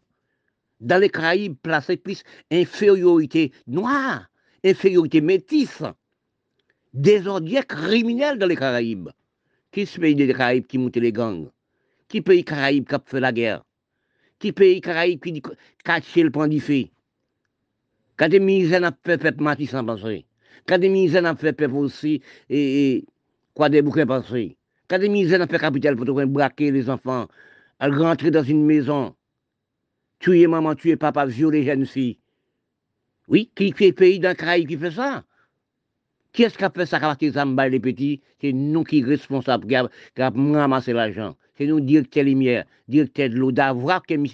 [0.80, 4.28] Dans les Caraïbes, placé plus infériorité noire,
[4.64, 5.82] infériorité métisse,
[6.92, 9.08] désordre criminel dans les Caraïbes.
[9.70, 11.48] Qui ce pays des Caraïbes qui monte les gangs?
[12.08, 13.64] Qui pays Caraïbes qui a fait la guerre?
[14.38, 15.42] Qui pays Caraïbes qui
[15.82, 16.60] cache le point du
[18.16, 20.26] Quand des misères n'a fait peuple Matisse sans penser.
[20.66, 23.04] Quand des misères n'a fait peuple aussi et
[23.54, 24.56] Quoi des bouquins passés
[24.88, 27.28] Quand des misères dans le capital pour braquer les enfants,
[27.78, 29.14] à rentrer dans une maison,
[30.18, 32.18] tuer maman, tuer papa, violer jeunes filles.
[33.28, 35.24] Oui, qui fait pays d'un Caraïbe qui fait ça?
[36.32, 38.20] Qui est-ce qui a fait ça qui a les petits?
[38.40, 41.36] C'est nous qui sommes responsables, qui avons ramassé l'argent.
[41.56, 44.26] C'est nous, directeur lumière, directeur de l'eau, d'avoir que M.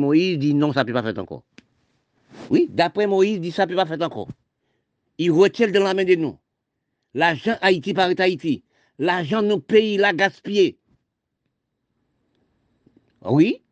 [0.00, 1.44] Moïse dit non, ça ne peut pas faire encore.
[2.50, 4.28] Oui, d'après Moïse, dit ça ne peut pas faire encore.
[5.18, 6.36] Il retient de la main de nous.
[7.14, 8.62] L'argent Haïti par Haïti.
[8.98, 10.78] L'argent de nos pays l'a gaspillé.
[13.24, 13.62] Oui,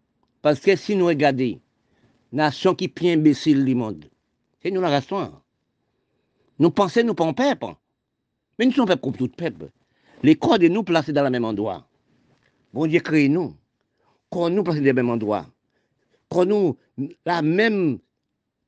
[0.43, 1.61] parce que si nous regardons,
[2.33, 4.05] nation qui est imbécile du monde,
[4.61, 5.33] c'est nous la restons.
[6.59, 7.67] Nous pensons, nous pas peuple.
[8.59, 9.71] Mais nous sommes peuple comme tout peuple.
[10.23, 11.89] Les corps de nous placés dans le même endroit.
[12.73, 13.57] Bon Dieu crée nous.
[14.31, 15.47] Quand nous placés dans le même endroit.
[16.29, 16.77] Quand nous,
[17.25, 17.99] la même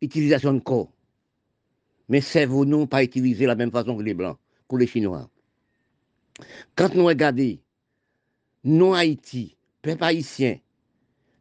[0.00, 0.92] utilisation de corps.
[2.08, 5.28] Mais servons-nous pas utiliser la même façon que les Blancs pour les Chinois.
[6.74, 7.58] Quand nous regardons,
[8.64, 10.58] nous Haïti, peuple haïtien,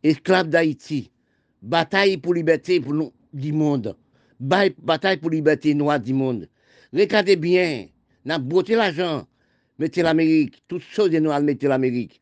[0.03, 1.11] esclaves d'Haïti,
[1.61, 3.95] bataille pour liberté pour du monde,
[4.39, 6.47] bataille pour liberté noire du monde.
[6.93, 7.87] Regardez bien,
[8.23, 9.25] n'a beauté l'argent,
[9.79, 12.21] mettez l'Amérique, toutes choses de noirs, mettez l'Amérique.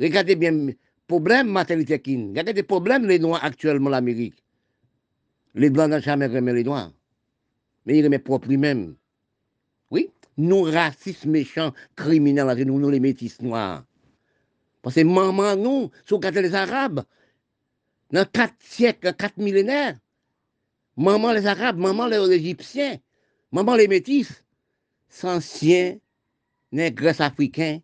[0.00, 0.68] Regardez bien,
[1.06, 4.42] problème maternité regardez les problèmes les noirs actuellement l'Amérique.
[5.54, 6.92] Les blancs n'ont jamais remis les noirs,
[7.86, 8.96] mais ils remettent propre lui-même.
[9.90, 13.84] Oui, nous racistes méchants, criminels, nous, nous les métis noirs.
[14.82, 17.02] Parce que maman, nous, si vous les Arabes,
[18.10, 19.98] dans quatre siècles, quatre millénaires,
[20.96, 22.98] maman les Arabes, maman les Égyptiens,
[23.52, 24.44] maman les métis,
[25.22, 25.98] anciens
[26.70, 27.80] nègres africains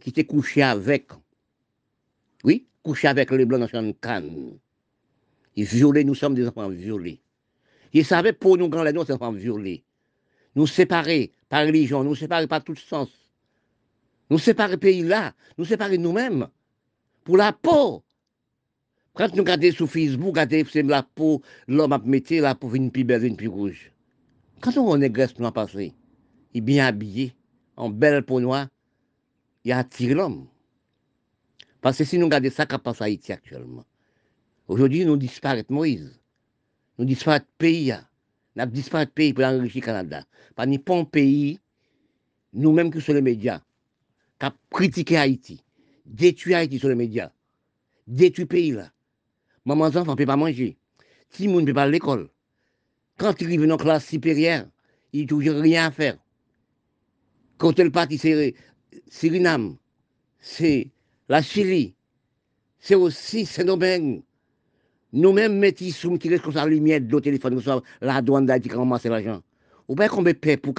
[0.00, 1.08] qui étaient couchés avec,
[2.44, 4.58] oui, couchés avec les blancs dans Cannes.
[5.56, 7.20] Ils violaient, nous sommes des enfants violés.
[7.92, 9.82] Ils savaient pour nous, quand les des enfants violés
[10.58, 13.08] nous séparer par religion, nous séparer par tout sens.
[14.30, 16.48] Nous séparer pays-là, nous séparer nous-mêmes.
[17.24, 18.02] Pour la peau.
[19.14, 22.90] Quand nous regardons sur Facebook, regardons c'est la peau, l'homme a mis la peau une
[22.90, 23.92] plus belle, une plus rouge.
[24.60, 25.94] Quand on est grèce passé,
[26.54, 27.34] il est bien habillé,
[27.76, 28.68] en belle peau noire,
[29.64, 30.46] il attiré l'homme.
[31.80, 33.84] Parce que si nous regardons ça qui passe à Haïti actuellement,
[34.66, 36.20] aujourd'hui nous disparaît Moïse,
[36.98, 37.94] nous disparaît pays
[38.58, 40.24] n'a disparu de pays pour enrichir le Canada.
[40.56, 41.60] Pas ni pas un pays,
[42.52, 43.60] nous-mêmes que sur les médias,
[44.40, 45.62] qui a critiqué Haïti,
[46.04, 47.30] détruit Haïti sur les médias,
[48.08, 48.90] détruit le pays là.
[49.64, 50.76] Maman, enfants ne peut pas manger.
[51.40, 52.30] Monde ne peut pas aller à l'école.
[53.16, 54.66] Quand il arrive dans la classe supérieure,
[55.12, 56.16] il n'y a toujours rien à faire.
[57.58, 58.54] Quand le parti, c'est
[59.08, 59.76] Suriname,
[60.40, 60.90] c'est
[61.28, 61.94] la Chili,
[62.80, 64.22] c'est aussi Saint-Domingue.
[65.12, 67.60] Nous-mêmes, métis, qui restent la lumière de téléphone,
[68.00, 69.42] la douane d'Haïti qui ramasse l'argent.
[69.88, 70.74] Ou bien combien de pour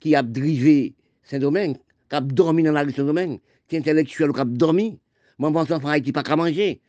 [0.00, 1.76] qui a drivé Saint-Domingue,
[2.10, 4.98] qui a dormi dans la rue Saint-Domingue, qui est intellectuel, qui a dormi.
[5.38, 6.80] Bon enfant Haïti pas qu'à manger.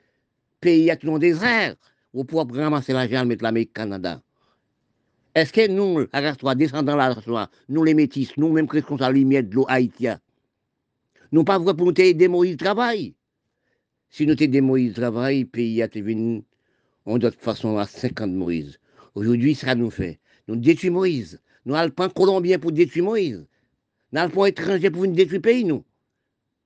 [0.60, 1.76] Pays a tout le désert.
[2.14, 4.22] Ou pour ramasser l'argent, mettre l'Amérique Canada.
[5.34, 8.82] Est-ce que nous, la race descendants de la race nous les métis, nous même qui
[8.82, 10.20] sommes à la lumière de l'eau haïtienne,
[11.32, 13.14] nous pas pour nous aider Moïse travail?
[14.10, 16.44] Si nous aider Moïse travail, pays a venu,
[17.06, 18.80] on de toute façon à 50 Moïse.
[19.13, 20.20] Aujourd'hui, ça nous fait.
[20.48, 21.39] Nous détruisons Moïse.
[21.65, 23.46] Nous allons prendre Colombien pour détruire Moïse.
[24.12, 25.84] Nous allons prendre étranger pour détruire le pays, nous.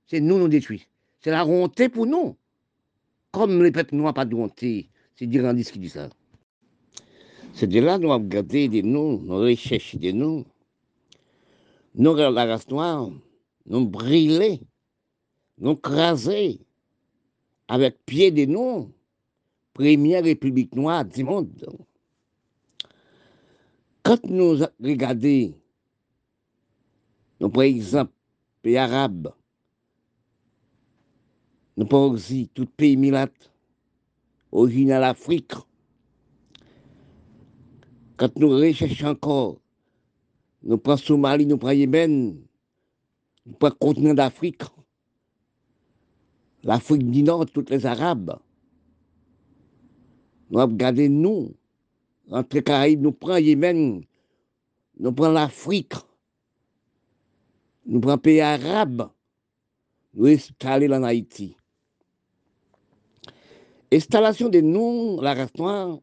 [0.06, 0.84] C'est nous nous détruisons.
[1.20, 2.36] C'est la honte pour nous.
[3.32, 6.08] Comme les peuples n'ont pas de honte, c'est Durandis qui dit ça.
[7.52, 10.44] C'est de là nous avons gardé de nous, nous recherches de nous.
[11.94, 13.10] Nous, la race noire,
[13.66, 14.60] nous brûler,
[15.58, 16.60] nous craser
[17.70, 18.92] avec pied de nous,
[19.74, 21.78] première république noire du monde.
[24.02, 25.54] Quand nous regardons,
[27.38, 28.10] nous, par exemple,
[28.60, 29.32] pays arabes,
[31.76, 33.28] nous prenons aussi tout pays milat,
[34.50, 35.54] original Afrique,
[38.16, 39.60] quand nous recherchons encore,
[40.64, 42.36] nous prenons Somalie, nous prenons Yémen,
[43.46, 44.62] nous prenons le continent d'Afrique,
[46.62, 48.38] l'Afrique du Nord, tous les Arabes.
[50.50, 51.54] Nous regardons nous,
[52.30, 54.04] entre les Caraïbes, nous prenons Yémen,
[54.98, 55.94] nous prenons l'Afrique,
[57.86, 59.08] nous prenons les pays arabes,
[60.14, 61.56] nous installons en Haïti.
[63.92, 65.98] Installation de nous, la race noire,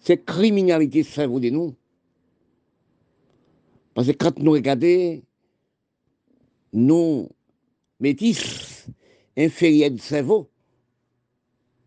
[0.00, 1.74] c'est criminalité cerveau de nous.
[3.94, 5.20] Parce que quand nous regardons,
[6.72, 7.28] nous,
[7.98, 8.77] métis,
[9.38, 10.50] inférieurs du cerveau,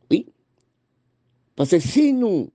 [0.10, 0.26] oui.
[1.56, 2.50] Parce que si nous,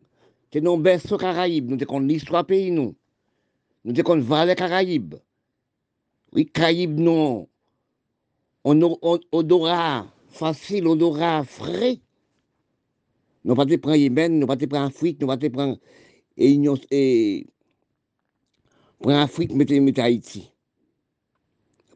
[0.51, 2.95] que nous berceaux Caraïbes, nous avons l'histoire pays, nous,
[3.85, 5.17] nous avons Valais Caraïbes,
[6.33, 7.49] oui, Caraïbes, non,
[8.65, 12.01] on, on, odorat facile, odorat frais,
[13.45, 15.79] nous pas te prendre Yémen, nous pas te prendre Afrique, nous pas te prendre
[16.37, 16.59] et,
[16.91, 17.47] et
[18.99, 20.51] prendre Afrique, mettez mettre Haïti.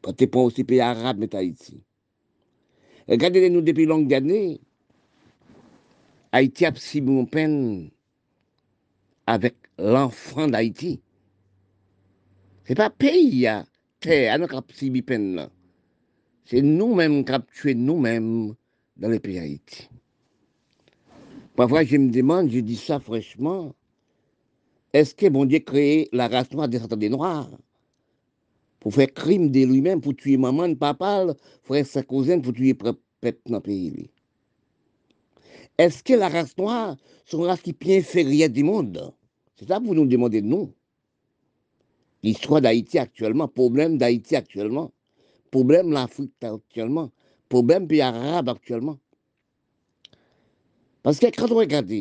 [0.01, 1.83] Pas te prendre aussi pays arabes, mettre Haïti.
[3.11, 4.61] Regardez-nous depuis longues années,
[6.31, 7.89] Haïti a si bon peine
[9.27, 11.01] avec l'enfant d'Haïti.
[12.63, 13.65] Ce n'est pas pays, à
[13.99, 15.49] terre, qui a si peine.
[16.45, 18.55] C'est nous-mêmes qui avons tué nous-mêmes
[18.95, 19.89] dans les pays d'Haïti.
[21.57, 23.75] Parfois, je me demande, je dis ça fraîchement,
[24.93, 27.49] est-ce que bon Dieu créé la race noire des des noirs?
[28.81, 31.27] Pour faire crime de lui-même, pour tuer maman, papa,
[31.63, 34.09] frère, sa cousine, pour tuer peuple dans le pays
[35.77, 39.13] Est-ce que la race noire, c'est une race qui est bien inférieure du monde?
[39.55, 40.73] C'est ça que vous nous demandez de nous.
[42.23, 44.91] L'histoire d'Haïti actuellement, problème d'Haïti actuellement,
[45.51, 47.11] problème de l'Afrique actuellement,
[47.49, 48.97] problème pays arabe actuellement.
[51.03, 51.91] Parce que quand on regarde,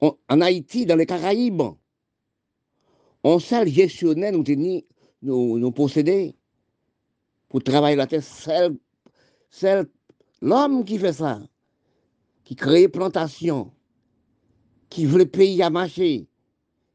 [0.00, 1.62] en Haïti, dans les Caraïbes,
[3.22, 4.82] on sait gestionnaire nous tenir,
[5.26, 6.34] nous, nous posséder
[7.48, 8.22] pour travailler la terre.
[9.50, 9.86] C'est
[10.40, 11.40] l'homme qui fait ça,
[12.44, 13.72] qui crée plantation,
[14.88, 16.28] qui veut le pays à marcher,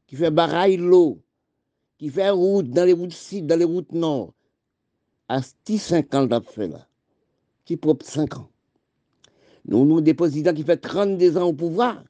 [0.06, 1.22] qui fait baraille l'eau,
[1.98, 4.34] qui fait route dans les routes sud, dans les routes nord.
[5.28, 6.86] À 5 ans, fait là.
[7.64, 8.50] Qui propre 5 ans.
[9.64, 12.02] Nous, nous, des présidents qui fait 32 ans au pouvoir,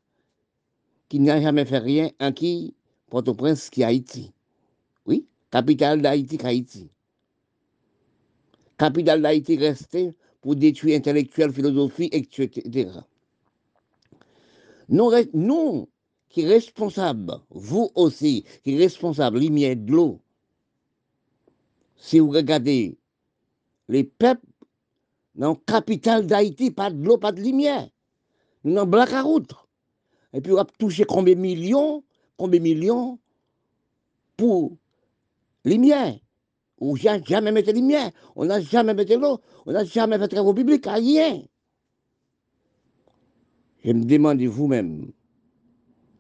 [1.09, 2.75] qui n'a jamais fait rien en qui
[3.11, 4.33] Port-au-Prince, qui Haïti.
[5.05, 6.91] Oui, capitale d'Haïti, Haïti.
[8.79, 12.91] Capitale d'Haïti restée pour détruire intellectuels, philosophie, etc.
[14.89, 15.89] Nous, nous
[16.29, 20.21] qui responsables, vous aussi, qui responsables, lumière de l'eau,
[21.97, 22.99] si vous regardez
[23.89, 24.47] les peuples
[25.35, 27.89] dans la capitale d'Haïti, pas de l'eau, pas de lumière.
[28.65, 29.53] Nous avons black à route.
[30.33, 32.03] Et puis on a touché combien de millions,
[32.39, 33.19] combien de millions
[34.37, 34.79] pour
[35.65, 36.19] lumière.
[36.79, 40.19] On n'a jamais mis de lumière, on n'a jamais mis de l'eau, on n'a jamais
[40.19, 41.43] fait de travaux publics, rien.
[43.85, 45.13] Je me demande vous-même,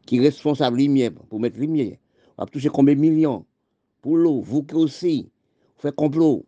[0.07, 1.96] qui est responsable lumière pour mettre lumière,
[2.38, 3.44] on a touché combien de millions
[4.00, 5.31] pour l'eau, vous aussi,
[5.76, 6.46] vous faites complot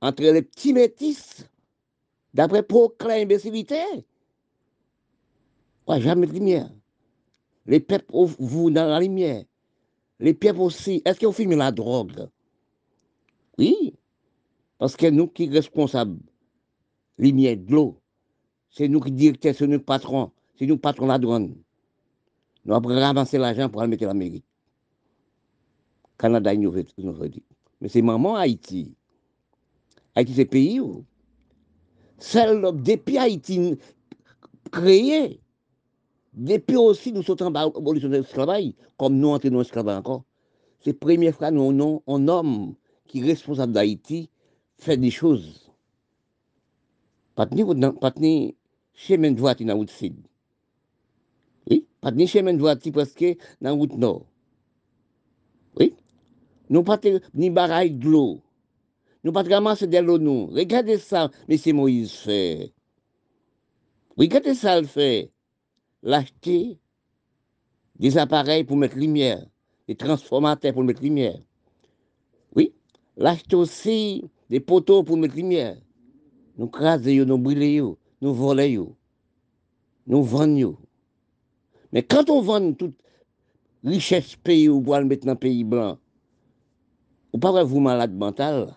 [0.00, 1.44] entre les petits métis
[2.34, 3.82] D'après proclame imbécilité?
[5.86, 6.70] Ouais, jamais de lumière.
[7.66, 9.44] Les peuples, vous, dans la lumière.
[10.20, 11.02] Les peuples aussi.
[11.04, 12.28] Est-ce qu'ils ont filmé la drogue?
[13.58, 13.94] Oui.
[14.78, 16.18] Parce que nous qui sommes responsables,
[17.18, 18.00] lumière de l'eau,
[18.70, 21.54] c'est nous qui directeurs, c'est nous patrons, c'est nous patrons la douane.
[22.64, 24.44] Nous avons ramassé l'argent pour aller mettre l'Amérique.
[26.18, 26.72] Canada, nous
[27.28, 27.42] dit.
[27.80, 28.94] Mais c'est maman Haïti.
[30.14, 31.04] Haïti, c'est pays où
[32.18, 33.78] Celle depuis Haïti
[34.70, 35.40] créé,
[36.38, 40.24] depuis aussi nous sommes en abolition de l'esclavage, comme nous entrons dans l'esclavage encore.
[40.80, 42.76] C'est la première fois que nous un homme
[43.08, 44.30] qui est responsable d'Haïti
[44.78, 45.68] fait des choses.
[47.36, 48.54] De
[48.94, 50.16] chemin voiture dans la route sud.
[51.68, 53.24] Oui, de chemin voiture presque
[53.60, 54.26] dans la route nord.
[55.78, 55.94] Oui,
[56.70, 57.00] nous pas
[57.34, 58.40] ni baraille de l'eau.
[59.24, 60.46] Nous pas ramasser de l'eau.
[60.46, 61.76] Regardez ça, M.
[61.76, 62.72] Moïse fait.
[64.16, 65.32] Regardez ça, le fait.
[66.02, 66.78] L'acheter
[67.98, 69.44] des appareils pour mettre lumière,
[69.88, 71.40] des transformateurs pour mettre lumière.
[72.54, 72.72] Oui,
[73.16, 75.76] l'acheter aussi des poteaux pour mettre lumière.
[76.56, 77.80] Nous craser, nous brûler,
[78.20, 78.78] nous voler,
[80.06, 80.78] nous vendre.
[81.92, 82.96] Mais quand on vend toute
[83.84, 85.98] richesse pays ou pour le mettre pays blanc,
[87.32, 88.74] vous pas vous malade mental.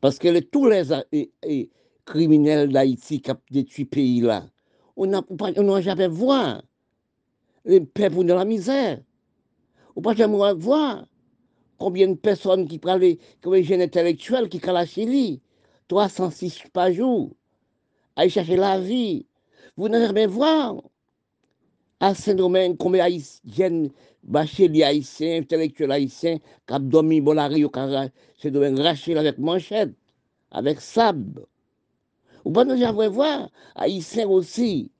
[0.00, 1.70] Parce que tous les
[2.04, 4.46] criminels d'Haïti qui ont détruit pays là,
[4.96, 6.26] on n'a jamais vu
[7.64, 9.00] les peuples dans la misère.
[9.94, 11.06] On n'a jamais voir
[11.78, 15.40] combien de personnes qui parlent comme les jeunes intellectuels qui la Chili,
[15.88, 17.34] 306 par jour,
[18.16, 19.26] à chercher la vie.
[19.76, 20.76] Vous n'avez jamais voir
[22.00, 23.88] à Saint-Domingue combien haïtiens,
[24.22, 27.66] bacheliers haïtiens, intellectuels haïtiens, qui ont dormi bon la rue,
[28.38, 28.80] Saint-Domingue
[29.16, 29.94] avec manchette,
[30.50, 31.46] avec sable.
[32.46, 34.92] Vous pouvez jamais voir haïtiens aussi,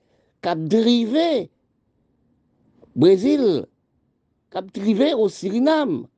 [0.44, 1.48] ont dérivé
[2.96, 3.66] Brésil,
[4.52, 6.08] ont dérivé au Suriname,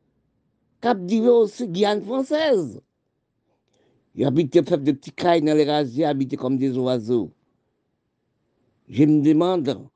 [0.80, 2.80] Cap d'Ivoire aussi, Guyane française.
[4.14, 7.30] Ils habitaient fait de petits cailles dans les rasiers, habitaient comme des oiseaux.
[8.88, 9.86] Je me demande,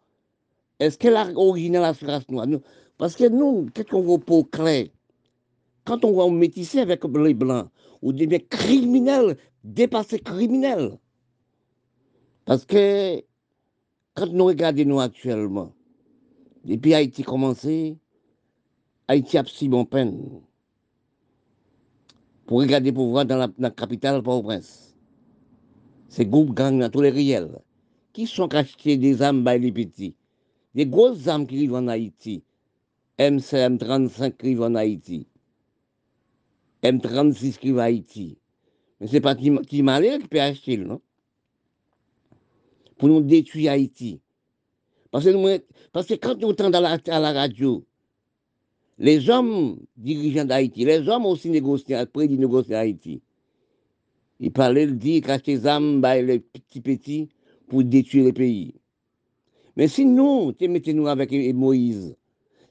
[0.80, 2.46] est-ce qu'elle a originé la race noire
[2.98, 4.88] Parce que nous, qu'est-ce qu'on voit pour clair?
[5.86, 7.70] Quand on voit un métissé avec les blancs,
[8.02, 10.98] on devient criminel, dépassé criminel.
[12.44, 13.22] Parce que
[14.14, 15.72] quand nous regardons actuellement,
[16.64, 17.96] depuis Haïti commencé,
[19.08, 20.40] Haïti a si bon peine
[22.46, 24.96] pour regarder pour voir dans la, capitale Port-au-Prince.
[26.08, 27.58] Ces groupes gangs dans tous les réels
[28.12, 30.16] qui sont achetés des armes par les petits,
[30.74, 32.42] des grosses armes qui vivent en Haïti,
[33.18, 35.26] MCM 35 qui vivent en Haïti,
[36.82, 38.38] M36 qui vivent en Haïti.
[39.00, 39.36] Mais ce n'est pas
[39.82, 41.00] malheur qui peut acheter, non?
[43.02, 44.20] Pour nous détruire Haïti.
[45.10, 47.84] Parce que, quand nous entendons à la radio,
[48.96, 53.20] les hommes dirigeants d'Haïti, les hommes aussi négociants, après de négocier Haïti.
[54.38, 57.28] Ils parlaient, ils disaient qu'acheter des armes, bah, les petits petits,
[57.66, 58.72] pour détruire le pays.
[59.74, 62.14] Mais si nous, tu nous avec Moïse,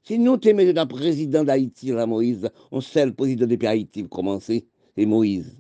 [0.02, 4.08] si nous, tu mettons le président d'Haïti, là, Moïse, on sait le président depuis Haïti,
[4.08, 4.66] commencer,
[4.96, 5.58] c'est Moïse.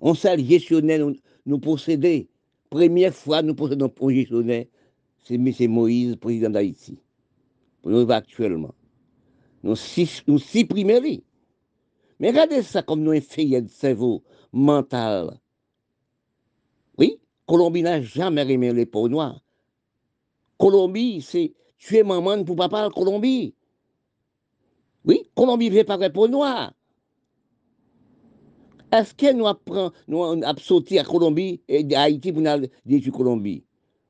[0.00, 2.30] On sait le gestionnaire, nous, nous posséder.
[2.70, 4.64] Première fois, nous possédons un
[5.24, 6.98] c'est Moïse, président d'Haïti.
[7.82, 8.74] Pour nous, actuellement
[9.62, 9.74] nous,
[10.26, 11.22] nous supprimer.
[12.20, 15.38] Mais regardez ça comme nous inférieurs de cerveau mental.
[16.96, 19.40] Oui, Colombie n'a jamais aimé les peaux noires.
[20.58, 23.54] Colombie, c'est tuer maman pour papa Colombie.
[25.04, 26.72] Oui, Colombie veut pas les peaux noires.
[28.90, 33.64] Est-ce que nous apprenons, nous sauté à Colombie et à Haïti pour nous détruire Colombie?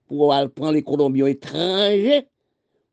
[0.06, 2.26] Pour prendre les Colombiens étrangers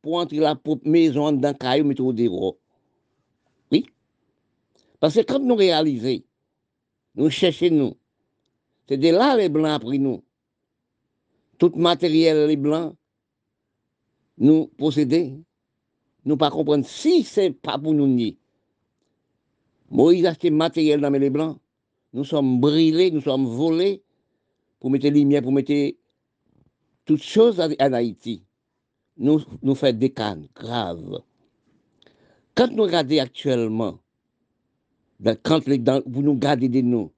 [0.02, 2.60] pour entrer la maison dans le caillou, mais au gros.
[3.72, 3.88] Oui.
[5.00, 6.24] Parce que quand nous réalisons,
[7.16, 7.98] nous cherchons nous,
[8.88, 10.24] c'est de là les blancs pris nous.
[11.58, 12.96] Tout matériel les blancs,
[14.38, 15.34] nous posséder,
[16.24, 18.38] nous pas comprendre si c'est pas pour nous nier.
[19.90, 21.58] Moïse a acheté matériel dans les blancs,
[22.16, 24.02] nous sommes brûlés, nous sommes volés
[24.80, 25.96] pour mettre lumière, pour mettre
[27.06, 28.42] toutes choses en Haïti
[29.18, 31.22] nous, nous fait des cas graves.
[32.54, 34.00] Quand nous regardons actuellement,
[35.44, 35.62] quand
[36.06, 37.12] vous nous gardez de nous,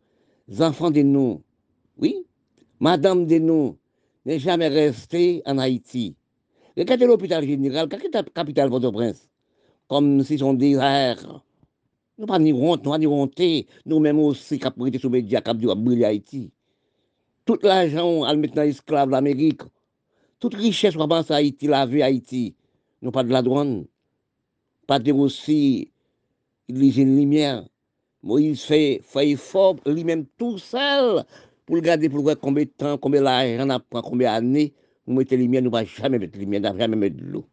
[0.48, 1.43] les enfants de nous,
[1.98, 2.26] oui,
[2.80, 3.78] madame de nous,
[4.26, 6.16] n'est jamais resté en Haïti.
[6.76, 9.30] Regardez l'hôpital général, quelle est la capitale Port-au-Prince?
[9.88, 10.76] Comme si sont des
[12.18, 13.47] Nou pa ni honte, nou pa ni honte,
[13.86, 16.47] nou menm osi kap prete sou media kap diwa bril Haiti.
[17.45, 19.61] Tout l'ajan al met nan esklave l'Amerik,
[20.41, 22.55] tout richesse wapan sa Haiti, la ve Haiti,
[23.05, 23.84] nou pa de la douane,
[24.89, 25.91] pa de osi
[26.68, 27.63] l'hygiène lumière.
[28.24, 31.24] Moïse fait, fait fort lui-même tout seul
[31.65, 34.74] pour le garder, pour voir combien de temps, combien d'argent on prend, combien d'années,
[35.05, 37.24] vous mettez lumière, nous ne va jamais mettre lumière, on ne va jamais mettre de
[37.24, 37.45] l'eau.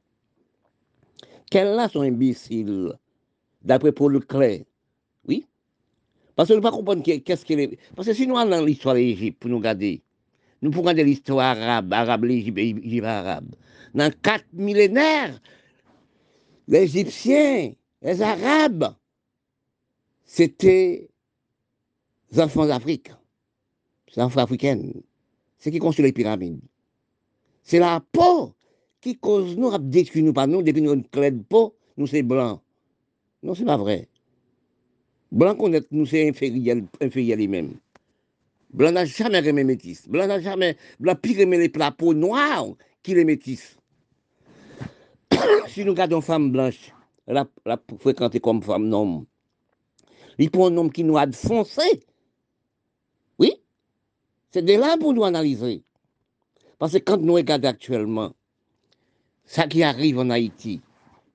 [1.50, 2.94] Quel là sont imbéciles
[3.64, 4.64] d'après Paul Clair.
[5.26, 5.46] Oui?
[6.36, 7.78] Parce que nous ne pouvons pas qu'est-ce qu'il est.
[7.94, 10.02] Parce que si nous allons dans l'histoire de l'Égypte pour nous regarder,
[10.62, 13.54] nous pouvons regarder l'histoire arabe, arabe, l'Égypte arabe.
[13.94, 15.40] Dans quatre millénaires,
[16.66, 18.94] les Égyptiens, les Arabes,
[20.24, 21.08] c'était
[22.32, 23.10] les enfants d'Afrique,
[24.14, 24.80] les enfants africains,
[25.58, 26.60] c'est qui construisent les pyramides.
[27.62, 28.54] C'est la peau
[29.00, 32.22] qui cause nous à détruire nous pas nous, depuis nous clé de peau, nous c'est
[32.22, 32.60] blanc.
[33.44, 34.08] Non, c'est pas vrai.
[35.30, 37.74] Blanc connaître nous c'est inférieur, inférieur lui-même.
[38.72, 40.08] Blanc n'a jamais aimé métis.
[40.08, 43.76] Blanc n'a jamais, blanc pire aimé les plats noirs qui les métis.
[45.68, 46.90] si nous gardons femme blanche,
[47.26, 49.26] la, la fréquenter comme femme non,
[50.38, 51.82] il prend un homme qui nous a foncé.
[53.38, 53.52] Oui,
[54.52, 55.82] c'est de là pour nous analyser.
[56.78, 58.32] Parce que quand nous regardons actuellement,
[59.44, 60.80] ça qui arrive en Haïti,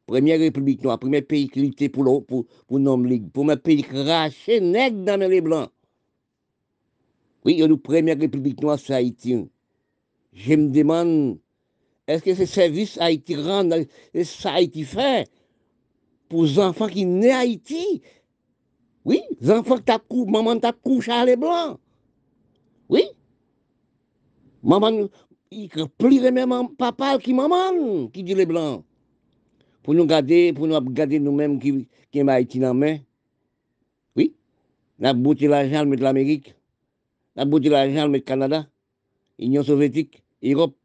[0.09, 4.59] première république noire, premier pays qui était pour, pour, pour nom ligue, premier pays craché,
[4.59, 5.69] nègre dans les blancs.
[7.45, 9.47] Oui, il y a une première république noire sur Haïti.
[10.33, 11.37] Je me demande,
[12.07, 13.69] est-ce que ce service Haïti rend,
[14.23, 15.29] ça Haïti fait
[16.27, 18.01] pour les enfants qui naissent à Haïti?
[19.05, 21.79] Oui, les enfants qui tapent maman tape couché à les blancs.
[22.89, 23.03] Oui.
[24.63, 25.07] Maman,
[25.51, 28.83] il plus les mêmes papa qui maman, qui dit les blancs.
[29.89, 32.97] Pour nous garder, pour nous garder nous-mêmes qui, qui est Haïti dans la main.
[34.15, 34.35] Oui.
[34.99, 36.53] Nous avons l'argent, mettre l'Amérique.
[37.35, 38.67] Nous avons l'argent, mettre le Canada.
[39.39, 40.75] Union soviétique, Europe.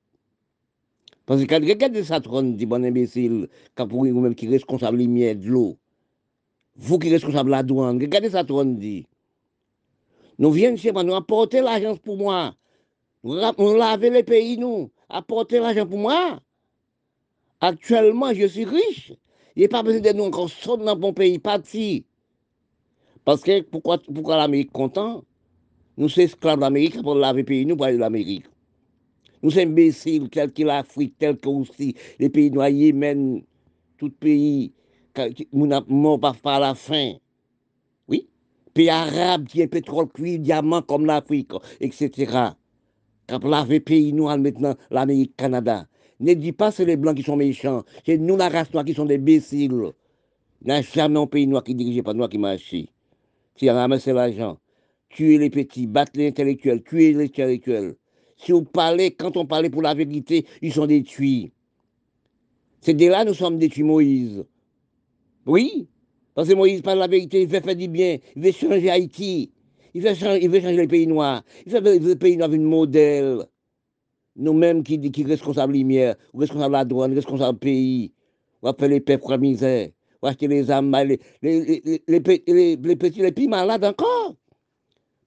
[1.27, 5.77] Parce que regardez ça, dit bon imbécile, quand vous-même qui responsable lumière, de l'eau,
[6.77, 9.07] vous qui êtes responsable de la douane, regardez ça, dit.
[10.39, 12.55] Nous venons chez moi, nous apporter l'argent pour moi.
[13.23, 14.91] On laver les pays, nous.
[15.11, 16.41] Apporter l'argent pour moi.
[17.65, 19.15] Actuellement, je suis riche.
[19.57, 22.05] Il n'y a pas besoin de nous encore sortir dans mon pays, parti.
[23.25, 25.25] Parce que pourquoi, pourquoi l'Amérique content?
[25.97, 28.45] Nous sommes esclaves d'Amérique pour laver les pays, nous, pour aller de l'Amérique.
[29.43, 33.43] Nous sommes imbéciles, tels que l'Afrique, tels que aussi les pays noirs, Yémen,
[33.97, 34.75] tout pays,
[35.51, 37.15] nous n'avons pas à la fin.
[38.09, 38.29] Oui?
[38.75, 42.51] Pays arabes qui ont pétrole, cuivre, diamant comme l'Afrique, etc.
[43.27, 45.87] Quand laver pays noirs maintenant, l'Amérique, Canada.
[46.21, 47.85] Ne dis pas c'est les blancs qui sont méchants.
[48.07, 49.93] C'est nous, la race noire, qui sont des imbéciles.
[50.65, 52.75] Il n'y jamais un pays noir qui dirige pas noir qui marche.
[53.57, 54.59] Qui a ramassé l'argent.
[55.11, 57.97] Tuer les petits, battre les intellectuels, tuer les intellectuels.
[58.37, 61.53] Si vous parlez, quand on parlait pour la vérité, ils sont détruits.
[62.81, 64.45] C'est de là nous sommes détruits, Moïse.
[65.47, 65.89] Oui,
[66.35, 69.53] parce que Moïse parle la vérité, il veut faire du bien, il veut changer Haïti.
[69.95, 71.45] Il veut changer, il veut les pays noirs.
[71.65, 73.45] Il veut les pays noirs un modèle.
[74.37, 78.13] Nous-mêmes qui, qui responsables lumière, responsables la douane, responsables pays,
[78.63, 79.91] on va faire les peuples la misère,
[80.23, 82.21] on les âmes, les, les, les,
[82.97, 84.35] petits, les plus malades encore.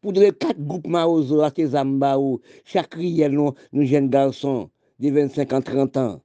[0.01, 5.09] Pour les quatre groupes maozo, acheter Zamba ou chaque riel, nous, nous jeunes garçons de
[5.09, 6.21] 25 ans, 30 ans,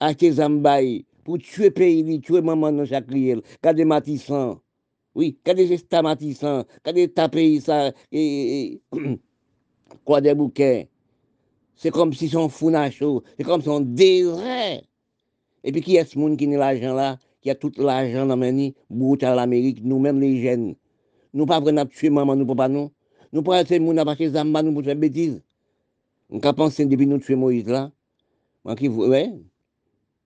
[0.00, 4.58] acheter Zambaï pour tuer pays, tuer maman dans chaque riel, des Matissan.
[5.14, 8.80] Oui, des gestes Matissan, des tapés ça, et,
[10.04, 10.88] quoi des bouquets.
[11.82, 14.82] C'est comme si son chaud, c'est comme son désert.
[15.64, 18.36] Et puis qui est ce monde qui a l'argent là, qui a tout l'argent dans
[18.36, 18.52] la
[18.88, 20.76] bout à l'Amérique, nous-mêmes les jeunes.
[21.34, 22.92] Nous pas vraiment tuer maman, nous pas nous.
[23.32, 25.42] Nous pas essayer de acheter Zamba, nous pour faire bêtises.
[26.30, 27.90] On a pensé depuis nous tuer Moïse là.
[28.64, 29.32] Ouais.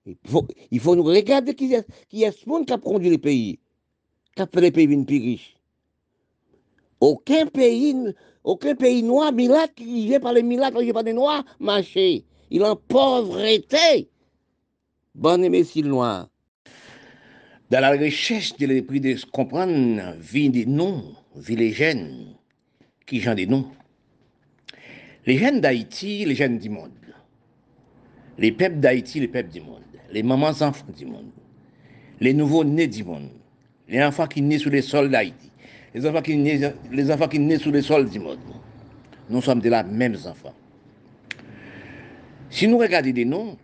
[0.05, 3.09] Il faut, il faut nous regarder qui est, qui est ce monde qui a conduit
[3.09, 3.57] le pays,
[4.35, 5.57] qui a fait les pays plus riches.
[6.99, 7.95] Aucun pays
[8.47, 12.23] aucun pays noir, Milat, qui vient par les Milat, qui par les Noirs, marché.
[12.49, 14.07] Il en pauvreté.
[15.13, 16.29] Bon imbécile noir.
[17.69, 21.03] Dans la recherche de l'esprit de comprendre, vie des noms,
[21.35, 22.35] vie les jeunes,
[23.05, 23.69] qui j'en des noms?
[25.25, 26.91] Les jeunes d'Haïti, les jeunes du monde.
[28.37, 29.81] Les peuples d'Haïti, les peuples du monde.
[30.09, 31.31] Les mamans enfants du monde.
[32.21, 33.29] Les nouveaux nés du monde.
[33.89, 35.46] Les enfants qui naissent sous les sols d'Haïti
[35.97, 38.37] les enfants qui naissent, les enfants qui naissent sous le sol du monde.
[39.29, 40.53] Nous sommes de la même enfants.
[42.51, 43.57] Si nous regardons des noms,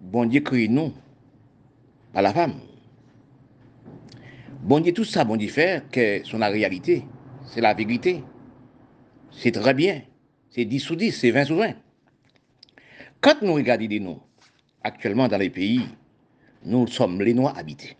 [0.00, 0.92] bon Dieu crée nous,
[2.12, 2.54] pas la femme.
[4.60, 7.04] Bon Dieu, tout ça, bon Dieu fait, que sont la réalité,
[7.46, 8.24] c'est la vérité.
[9.30, 10.02] C'est très bien.
[10.50, 11.74] C'est 10 sous 10, c'est 20 sous 20.
[13.20, 14.20] Quand nous regardons des noms,
[14.82, 15.82] actuellement dans les pays,
[16.64, 17.96] nous sommes les Noirs habités.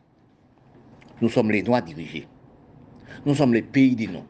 [1.21, 2.27] nous sommes les Noirs dirigés.
[3.27, 4.27] Nous sommes les pays des noms.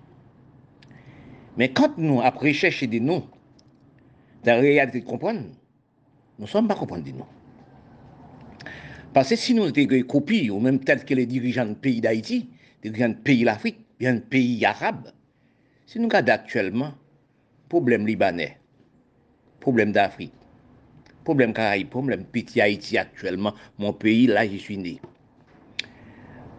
[1.57, 3.27] Mais quand nous, après chercher des noms,
[4.45, 5.41] la réalité de comprendre,
[6.39, 7.27] nous ne sommes pas comprendre des noms.
[9.13, 12.49] Parce que si nous étions copies, ou même tel que les dirigeants du pays d'Haïti,
[12.83, 15.13] des dirigeants du pays de l'Afrique, bien pays arabe,
[15.87, 16.93] si nous regardons actuellement,
[17.69, 18.59] problème libanais,
[19.61, 20.33] problème d'Afrique,
[21.25, 25.01] problème Caraïbes, problème petit Haïti actuellement, mon pays, là, j'y suis né.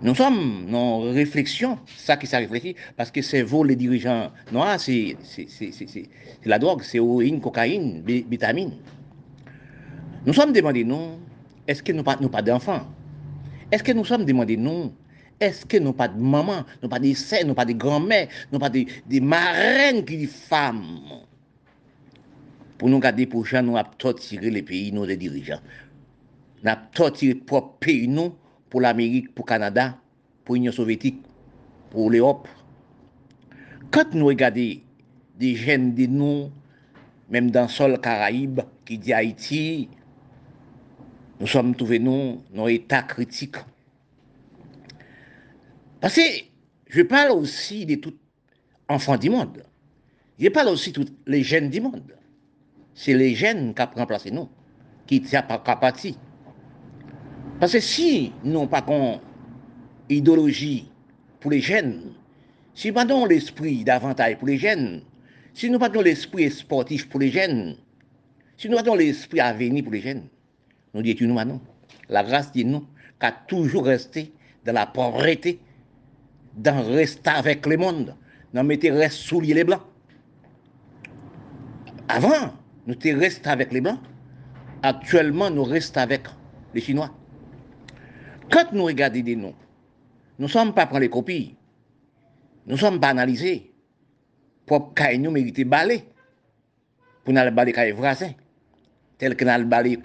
[0.04, 4.78] Nous sommes dans réflexion, ça qui s'est réfléchi, parce que c'est vous les dirigeants noirs,
[4.78, 5.16] c'est
[6.44, 8.74] la drogue, c'est héroïne, cocaïne, vitamine.
[10.26, 11.20] Nous sommes demandés, non,
[11.70, 12.86] est-ce que nous n'avons pas, d'enfants?
[13.72, 14.94] Est-ce que nous sommes demandés, non,
[15.40, 18.28] est-ce que nous n'avons pas de maman, nous pas de sœurs, nous pas de grand-mères,
[18.52, 21.00] nous pas de, de marraines qui sont femmes?
[22.78, 25.62] Pour nous garder pour gens, nous avons torturé les pays, nous les dirigeants.
[26.62, 28.34] Nous avons torturé propre pays, nous,
[28.74, 30.00] pour l'Amérique, pour le Canada,
[30.44, 31.22] pour l'Union soviétique,
[31.92, 32.48] pour l'Europe.
[33.92, 34.80] Quand nous regardons
[35.38, 36.50] des jeunes de nous,
[37.30, 39.90] même dans le sol Caraïbe, qui dit Haïti,
[41.40, 43.58] nous sommes trouvés nous dans un état critique.
[46.02, 46.22] Parce que
[46.88, 48.16] je parle aussi de tous
[48.90, 49.64] enfants du monde.
[50.40, 52.12] Je parle aussi de tous les jeunes du monde.
[52.96, 54.50] C'est les jeunes qui ont remplacé nous,
[55.06, 56.18] qui pas partie.
[57.60, 59.20] Parce que si nous n'avons pas une
[60.10, 60.90] idéologie
[61.40, 62.14] pour les jeunes,
[62.74, 65.02] si nous pas l'esprit d'avantage pour les jeunes,
[65.54, 67.76] si nous pas l'esprit sportif pour les jeunes,
[68.58, 70.24] si nous pas l'esprit à venir pour les jeunes,
[70.94, 71.62] nous disons nous maintenant.
[72.10, 72.82] La grâce de nous,
[73.20, 74.34] qui a toujours resté
[74.66, 75.60] dans la pauvreté,
[76.58, 78.16] dans rester avec le monde,
[78.54, 79.82] dans mettre reste soulier les blancs.
[82.08, 82.54] Avant,
[82.86, 84.00] nous étions restés avec les blancs.
[84.82, 86.24] Actuellement, nous restons avec
[86.74, 87.10] les Chinois.
[88.54, 89.56] Quand nous regardons des noms,
[90.38, 91.56] nous ne sommes pas prendre les copies.
[92.68, 93.74] Nous sommes pas analysés.
[94.68, 96.04] Pour que nous méritions balai.
[97.24, 98.30] Pour nous balai les voisins.
[99.18, 99.98] Tel que nous balai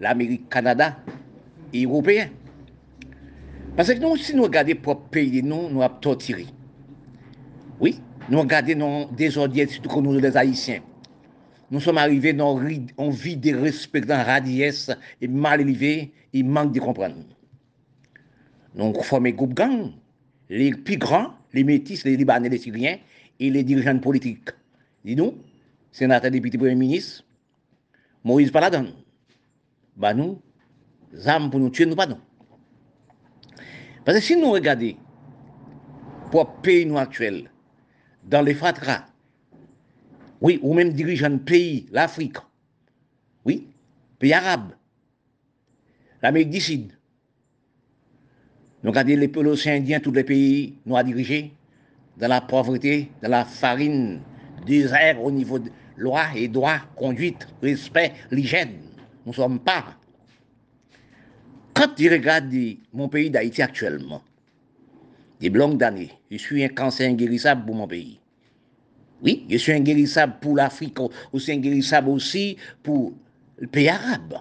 [0.00, 0.96] l'Amérique, Canada
[1.72, 2.30] et Européen.
[3.76, 6.46] Parce que nous, si nous regardons propre pays, nous, nous avons tiré.
[7.78, 10.80] Oui, nous regardons des audiences, surtout que nous, les Haïtiens.
[11.70, 16.72] Nous sommes arrivés dans une vie de respect, dans radiesse, et mal élevé, et manque
[16.72, 17.14] de comprendre.
[18.74, 19.92] Donc, formé groupe gang,
[20.48, 22.98] les plus grands, les métis, les Libanais, les Syriens
[23.40, 24.50] et les dirigeants politiques.
[25.04, 25.34] Dis-nous,
[25.92, 27.24] sénateur, député, premier ministre,
[28.24, 28.92] Moïse Paladon.
[29.96, 30.40] Bah nous,
[31.50, 32.06] pour nous tuer, nous pas.
[34.04, 34.94] Parce que si nous regardons
[36.30, 37.50] pour pays nous actuel,
[38.24, 39.06] dans les fatras,
[40.40, 42.36] oui, ou même dirigeants de pays, l'Afrique,
[43.44, 43.68] oui,
[44.18, 44.72] pays arabes,
[46.22, 46.97] l'Amérique du Sud,
[48.82, 51.52] nous regardons les peuples indiens, tous les pays noirs dirigés,
[52.16, 54.20] dans la pauvreté, dans la farine,
[54.66, 58.78] désert au niveau de loi et droit, conduite, respect, l'hygiène.
[59.26, 59.84] Nous ne sommes pas.
[61.74, 62.54] Quand je regarde
[62.92, 64.22] mon pays d'Haïti actuellement,
[65.40, 68.18] des longues d'années, je suis un cancer inguérissable pour mon pays.
[69.22, 70.98] Oui, je suis inguérissable pour l'Afrique,
[71.32, 73.12] aussi inguérissable aussi pour
[73.58, 74.34] le pays arabe,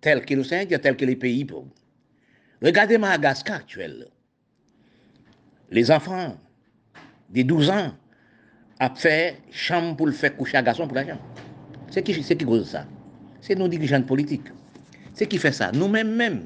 [0.00, 1.68] tel que l'océan tel que les pays pauvres.
[2.62, 4.06] Regardez Madagascar actuel.
[5.70, 6.36] Les enfants
[7.30, 7.92] de 12 ans
[8.82, 11.22] ap fè chanm pou l fè kouche a gason pou la chanm.
[11.94, 12.84] Se ki, ki goze sa?
[13.44, 14.50] Se nou dirijan politik.
[15.14, 15.70] Se ki fè sa?
[15.74, 16.40] Nou mèm mèm.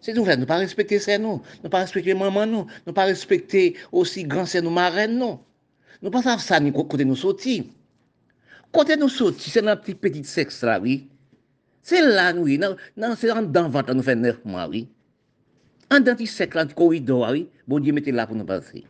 [0.00, 1.42] Se nou fè, nou pa respekte se nou.
[1.60, 2.68] Nou pa respekte maman nou.
[2.86, 5.38] Nou pa respekte osi gran se nou maren nou.
[6.00, 7.60] Nou pa sav sa ni kote nou soti.
[8.72, 11.02] Kote nou soti, se nan pti petit seks la, oui.
[11.84, 12.46] Se la nou,
[12.96, 14.86] nan se an dan vantan nou fè nerfman, oui.
[15.92, 16.16] En dans
[16.54, 18.84] là, corridor, oui, bon Dieu mettez là pour nous passer.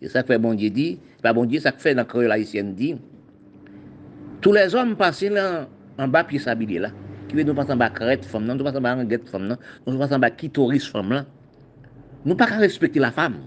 [0.00, 2.30] C'est ça que fait bon Dieu dit, pas bon Dieu, ça que fait dans le
[2.30, 2.96] haïtienne dit.
[4.40, 5.68] Tous les hommes passent là,
[5.98, 6.90] en bas pied s'habiller là.
[7.28, 9.56] Qui veut nous passer en bas crête femme, nous passer en bas guette femme, non,
[9.88, 11.26] nous passer en bas clitoris femme là.
[12.24, 13.38] Nous pas respecter la femme.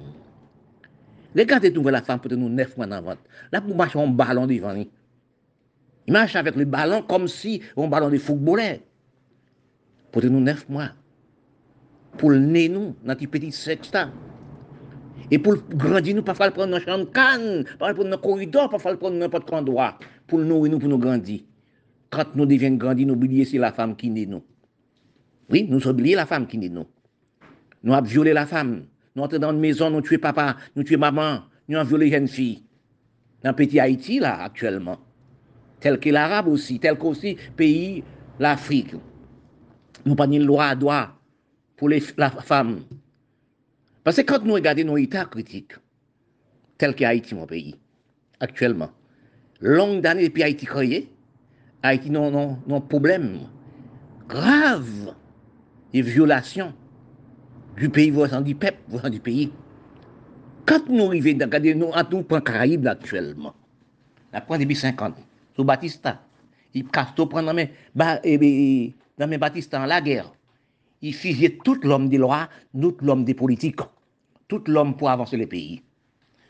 [1.38, 3.22] Regardez tout la femme pour nous neuf mois dans ventre.
[3.52, 4.90] Là pour marcher en ballon devant lui.
[6.06, 8.80] Il marche avec le ballon comme si on ballon de footballeur.
[10.12, 10.90] Pour nous neuf mois
[12.18, 14.08] pou l'ne nou nan ti petit seksta.
[15.30, 18.70] E pou l'grandi nou pa fal pran nan chanm kan, pa fal pran nan koridor,
[18.72, 19.92] pa fal pran nan pat kran doa,
[20.26, 21.44] pou l'nouri nou pou nou grandi.
[22.10, 24.42] Kant nou devyen grandi, nou bilye se la fam ki ne nou.
[25.50, 26.90] Oui, nou se bilye la fam ki ne nou.
[27.86, 28.80] Nou ap viole la fam,
[29.14, 32.56] nou ante dan mezon, nou tue papa, nou tue maman, nou an viole jen fi.
[33.46, 34.98] Nan petit Haiti la, aktuellement.
[35.80, 38.02] Tel ke l'Arabe osi, tel ke osi peyi
[38.42, 38.98] l'Afrique.
[40.04, 41.04] Nou pa ni l'Oa doa,
[41.80, 42.82] pour les, la femme.
[44.04, 45.74] Parce que quand nous regardons nos états critiques,
[46.78, 47.76] tel qu'est Haïti, mon pays,
[48.42, 48.92] actuellement,
[49.62, 51.10] longue d'années depuis Haïti créé,
[51.82, 53.40] Haïti non non non problème
[54.28, 55.16] grave
[55.94, 56.74] des violations
[57.78, 59.52] du pays voisin du peuple voisin du pays.
[60.66, 63.56] Quand nous arrivons dans regarder nous en tout point Caraïbes actuellement,
[64.34, 65.16] la point début 50
[65.56, 66.22] sous Batista,
[66.74, 67.72] il Castro prend dans mes
[68.24, 70.32] eh, eh, dans mes Batista en la guerre.
[71.02, 73.80] Il fusillait tout l'homme des lois, tout l'homme des politiques,
[74.48, 75.82] tout l'homme pour avancer le pays.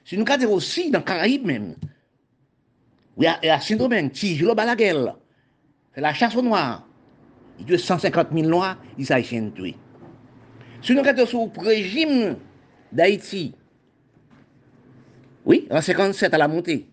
[0.06, 1.76] Si nous regardons aussi dans les Caraïbes même,
[3.18, 5.06] il y a un syndrome, Tigre Balaguer,
[5.93, 6.88] c'est la chasse aux noirs.
[7.60, 9.76] Il tue 150 000 noirs, ils haïtiens tués.
[10.82, 12.38] Si nous regardons sur le régime
[12.91, 13.54] d'Haïti,
[15.45, 16.88] oui, en 57 à la montée,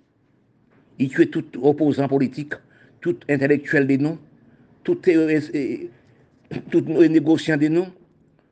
[0.99, 2.55] il tuait tout opposant politique,
[3.01, 4.19] tout intellectuel des noms,
[4.83, 4.99] tout,
[6.71, 7.93] tout négociant des noms,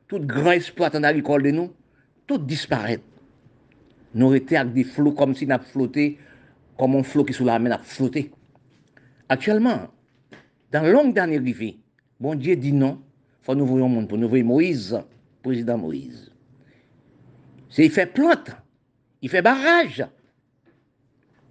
[0.07, 1.73] tout grand exploitant agricole des noms,
[2.27, 2.99] tout disparaît.
[4.13, 6.17] Nous étions avec des flots comme si nous flotté,
[6.77, 8.31] comme un flot qui sous la mer a flotté.
[9.29, 9.87] Actuellement,
[10.71, 11.77] dans longue dernière vie,
[12.19, 13.01] bon Dieu dit non,
[13.41, 14.97] faut nous voir monde pour nous voir Moïse,
[15.43, 16.31] président Moïse.
[17.69, 18.51] C'est il fait plante,
[19.21, 20.05] il fait barrage.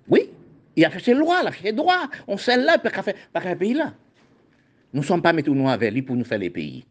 [0.09, 0.30] Oui,
[0.76, 2.09] il a fait ses lois, il a fait ses droits.
[2.26, 3.95] On sait là, pas qu'un pays là.
[4.95, 6.84] Nous ne sommes pas nous avec lui pour nous faire les pays.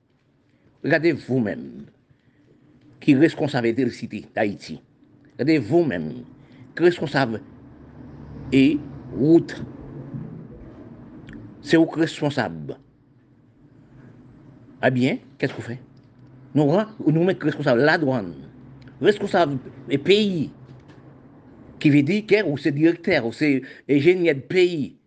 [0.84, 1.86] Regardez vous-même
[3.00, 4.82] qui est responsable de cité d'Haïti.
[5.34, 6.12] Regardez vous-même
[6.76, 7.42] qui est responsable
[8.52, 8.78] et
[9.16, 9.64] route.
[11.62, 12.78] C'est vous responsable.
[14.82, 15.80] Ah bien, qu'est-ce qu'on fait?
[16.54, 16.70] Nous,
[17.08, 18.34] nous mettons responsable la douane,
[19.00, 20.52] responsable des pays,
[21.80, 24.98] qui veut dire que c'est directeur, c'est ingénieur de pays.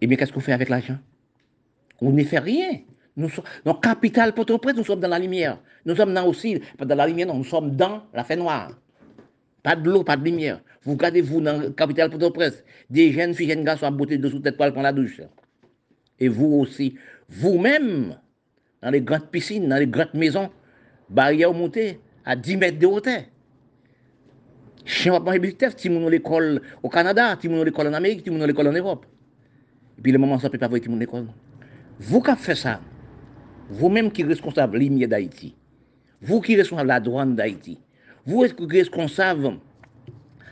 [0.00, 0.96] Eh bien, qu'est-ce qu'on fait avec l'argent?
[2.00, 2.80] On ne fait rien.
[3.16, 5.58] Nous sommes dans capital Port-au-Prince, nous sommes dans la lumière.
[5.84, 8.72] Nous sommes dans aussi, pas dans la lumière, non, nous sommes dans la fête noire.
[9.62, 10.60] Pas de l'eau, pas de lumière.
[10.82, 14.56] Vous regardez-vous dans la capitale Port-au-Prince, des jeunes filles, jeunes garçons à beauté dessous tête
[14.56, 15.20] poil pour la douche.
[16.20, 16.96] Et vous aussi,
[17.28, 18.16] vous-même,
[18.82, 20.50] dans les grandes piscines, dans les grandes maisons,
[21.08, 23.22] barrières montées à 10 mètres de hauteur.
[24.84, 28.30] Chien va manger biftex, si mon l'école au Canada, si mon l'école en Amérique, si
[28.30, 29.04] mon l'école en Europe.
[29.98, 31.26] Et puis le moment ça peut pas voir si mon l'école.
[31.98, 32.80] Vous qui faites ça,
[33.70, 35.54] vous-même qui êtes responsable de d'Haïti,
[36.20, 37.78] vous qui êtes responsable de la douane d'Haïti,
[38.26, 39.58] vous êtes responsable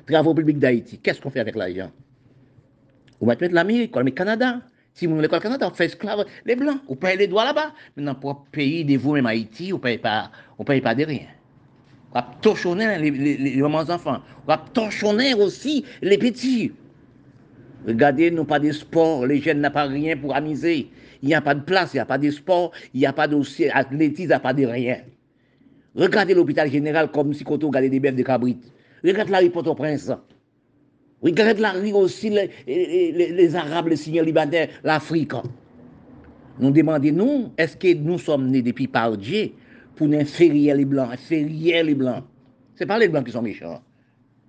[0.06, 1.90] travaux publics d'Haïti, qu'est-ce qu'on fait avec l'argent?
[3.20, 4.60] Vous mettez l'Amérique, le Canada.
[4.92, 6.80] Si vous l'école Canada, on fait esclave les Blancs.
[6.88, 7.72] Vous payez les droits là-bas.
[7.96, 10.30] Mais dans le pays de vous-même Haïti, on ne paye pas,
[10.64, 11.26] paye pas de rien.
[12.12, 14.20] On va torchonner les, les, les, enfants.
[14.44, 16.72] On va torchonner aussi les petits.
[17.86, 20.90] Regardez, nous pas de sport, les jeunes n'ont pas rien pour amuser.
[21.24, 23.12] Il n'y a pas de place, il n'y a pas de sport, il n'y a
[23.14, 24.98] pas d'athlétisme, il n'y a pas de rien.
[25.94, 28.58] Regardez l'hôpital général comme si on regardait des bêtes de cabrit.
[29.02, 30.12] Regardez la rue Port-au-Prince.
[31.22, 35.32] Regardez la rue aussi, les, Arabes, les Seigneurs libanais, l'Afrique.
[36.58, 39.52] Nous demandons, est-ce que nous sommes nés depuis par Dieu
[39.96, 42.22] pour nous les Blancs, inférieur les Blancs?
[42.74, 43.82] Ce pas les Blancs qui sont méchants.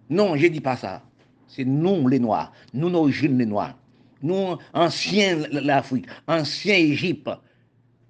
[0.10, 1.04] Non, je ne dis pas ça.
[1.48, 3.78] C'est nous les Noirs, nous nos jeunes les Noirs
[4.22, 7.30] nous, anciens l'Afrique, anciens Égypte,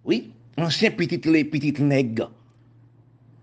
[0.03, 2.31] oui, anciens petites les petites nègres,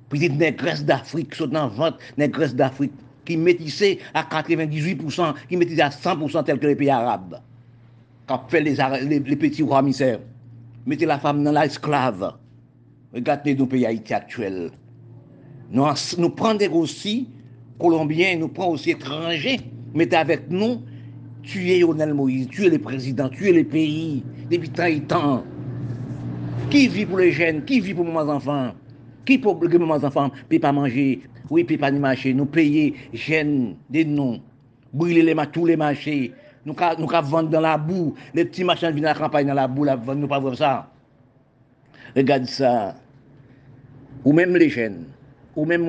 [0.08, 2.92] petites négresses d'Afrique, dans vente négresses d'Afrique,
[3.24, 7.40] qui métissaient à 98%, qui métissaient à 100% tel que les pays arabes,
[8.26, 10.20] qui fait les, les, petits rois misères.
[10.86, 12.34] Mettez la femme dans l'esclave.
[13.14, 14.70] Regardez nos pays Haïti actuels.
[15.70, 15.84] Nous,
[16.18, 17.28] nous prenons aussi
[17.78, 19.60] Colombiens, nous prenons aussi étrangers,
[19.94, 20.82] mettez avec nous
[21.42, 25.44] tuer Lionel Moïse, tuer les présidents, tuer les pays, depuis tant et tant.
[26.70, 28.72] Qui vit pour les jeunes, qui vit pour mes enfants,
[29.26, 31.20] qui pour que mes enfants ne peuvent pas manger,
[31.50, 34.40] oui, ne peuvent pas marcher, nous payer jeunes des noms,
[34.92, 36.32] brûler les tous les marchés,
[36.64, 39.66] nous avons vendre dans la boue, les petits machins viennent à la campagne dans la
[39.68, 40.90] boue, la, nous pas voir ça.
[42.16, 42.94] Regarde ça.
[44.24, 45.06] Ou même les jeunes,
[45.56, 45.84] ou même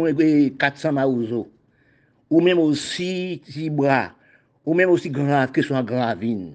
[0.58, 1.48] 400 maouzo,
[2.30, 3.42] ou même aussi
[3.72, 4.12] bras.
[4.66, 6.52] ou menm osi gran, ke son gran avin.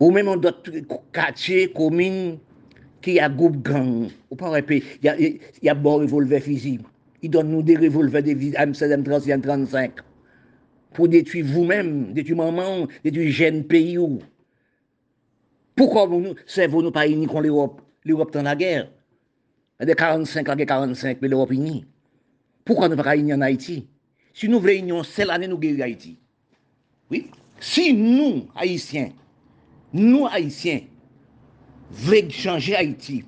[0.00, 0.68] Ou menm an dot
[1.16, 2.38] kache, komine,
[3.04, 4.10] ki ya goup gang.
[4.30, 5.16] Ou pan repi, ya,
[5.64, 6.78] ya bon revolve fizi.
[7.24, 10.02] I don nou de revolve de Amsterdam 31-35.
[10.94, 14.20] Pou detui vou menm, detui maman, detui jen peyi ou.
[15.74, 17.82] Poukwa nou, se voun nou pa ini kon l'Europe?
[18.06, 18.86] L'Europe tan la ger.
[19.80, 21.80] E de 45 anke 45, me l'Europe ini.
[22.68, 23.80] Poukwa nou pa ka ini an Haiti?
[24.36, 26.14] Si nou vle ini, an sel ane nou geri Haiti.
[27.10, 27.30] Oui.
[27.60, 29.10] Si nous, Haïtiens,
[29.92, 30.80] nous, Haïtiens,
[31.90, 33.24] voulons changer Haïti,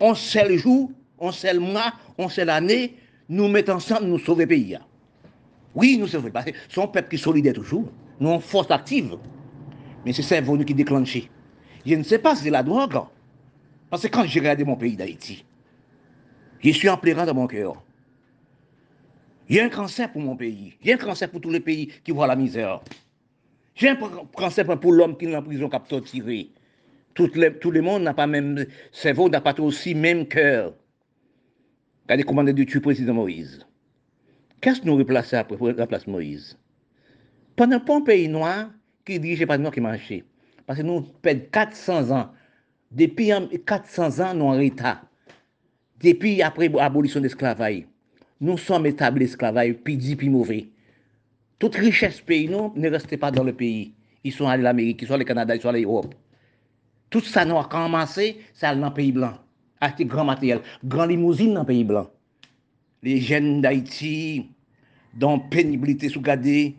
[0.00, 2.96] on seul jour, on sait mois, on sait l'année,
[3.28, 4.78] nous mettons ensemble, nous sauver le pays.
[5.74, 6.30] Oui, nous sauvons.
[6.30, 7.90] Parce que son peuple qui est solidaire toujours.
[8.18, 9.16] Nous avons force active.
[10.04, 11.18] Mais c'est ça qui déclenche.
[11.84, 12.98] Je ne sais pas si c'est la drogue.
[13.90, 15.44] Parce que quand j'ai regardé mon pays d'Haïti,
[16.60, 17.82] je suis en pleurant dans mon cœur.
[19.48, 20.74] Il y a un cancer pour mon pays.
[20.82, 22.80] Il y a un cancer pour tous les pays qui voient la misère.
[23.74, 23.96] J'ai un
[24.34, 26.52] cancer pour l'homme qui est en prison, qui.
[27.14, 30.74] Tout le, monde n'a pas même cerveau, n'a pas aussi même cœur.
[32.04, 33.66] Regardez comment a tuer président Moïse.
[34.60, 36.58] Qu'est-ce que nous replaçons après la place Moïse?
[37.54, 38.70] Pendant un pays noir
[39.04, 40.24] qui dirige pas noir qui marchait.
[40.66, 42.30] Parce que nous perdons 400 ans.
[42.90, 43.30] Depuis
[43.64, 45.02] 400 ans, nous en état.
[46.02, 47.84] Depuis après l'abolition de l'esclavage,
[48.40, 50.66] nous sommes établis esclavage, puis dit, puis mauvais.
[51.58, 53.94] Toute richesse pays, non, ne restait pas dans le pays.
[54.24, 56.14] Ils sont allés à l'Amérique, ils sont allés au Canada, ils sont allés à l'Europe.
[57.08, 59.34] Tout ça nous a commencé, c'est dans le pays blanc.
[59.80, 62.10] Acheter grand matériel, grand limousine dans le pays blanc.
[63.02, 64.48] Les jeunes d'Haïti,
[65.14, 66.74] dans pénibilité sous gardée,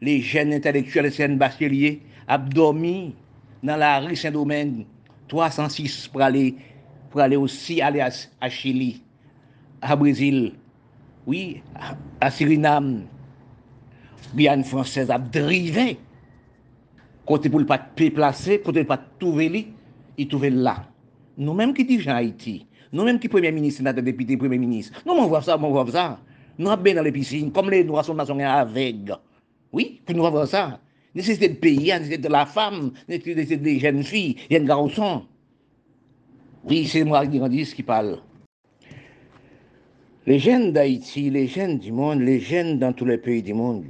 [0.00, 3.14] les jeunes intellectuels, les jeunes bacheliers, abdormi
[3.62, 4.84] dans la rue Saint-Domingue,
[5.28, 6.54] 306 pour aller,
[7.10, 9.02] pour aller aussi aller à, à Chili,
[9.80, 10.52] à Brésil,
[11.26, 11.62] oui,
[12.20, 13.04] à, Suriname.
[14.34, 15.98] Bien française a drivé.
[17.24, 19.68] Côté pour ne pas placer, côté pour ne pas trouver,
[20.18, 20.84] il trouvait là.
[21.38, 25.42] Nous-mêmes qui dirigeons Haïti, nous-mêmes qui premier ministre, sénateur, député, premier ministre, nous on voit
[25.42, 26.18] ça, on voit ça.
[26.58, 28.96] Nous sommes bien dans les piscines, comme les noirs sont avec.
[29.72, 30.78] Oui, pour nous voir ça.
[31.14, 34.64] Nécessité de pays, nécessité de la femme, nécessité des jeunes filles, il y a un
[34.64, 35.24] garçon.
[36.64, 38.18] Oui, c'est moi qui parle.
[40.26, 43.84] Les jeunes d'Haïti, les jeunes du monde, les jeunes dans tous les pays du monde,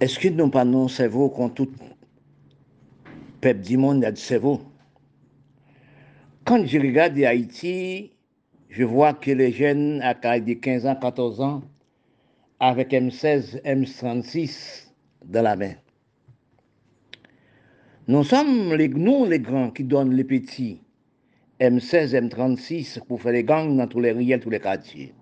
[0.00, 1.70] est-ce qu'ils n'ont pas non cerveau quand tout
[3.40, 4.60] peuple du monde a du cerveau?
[6.44, 8.10] Quand je regarde Haïti,
[8.68, 11.62] je vois que les jeunes à de 15 ans, 14 ans,
[12.58, 14.88] avec M16, M36
[15.24, 15.74] dans la main.
[18.08, 20.80] Nous sommes les, les grands qui donnent les petits
[21.60, 25.12] M16, M36 pour faire les gangs dans tous les riels, tous les quartiers.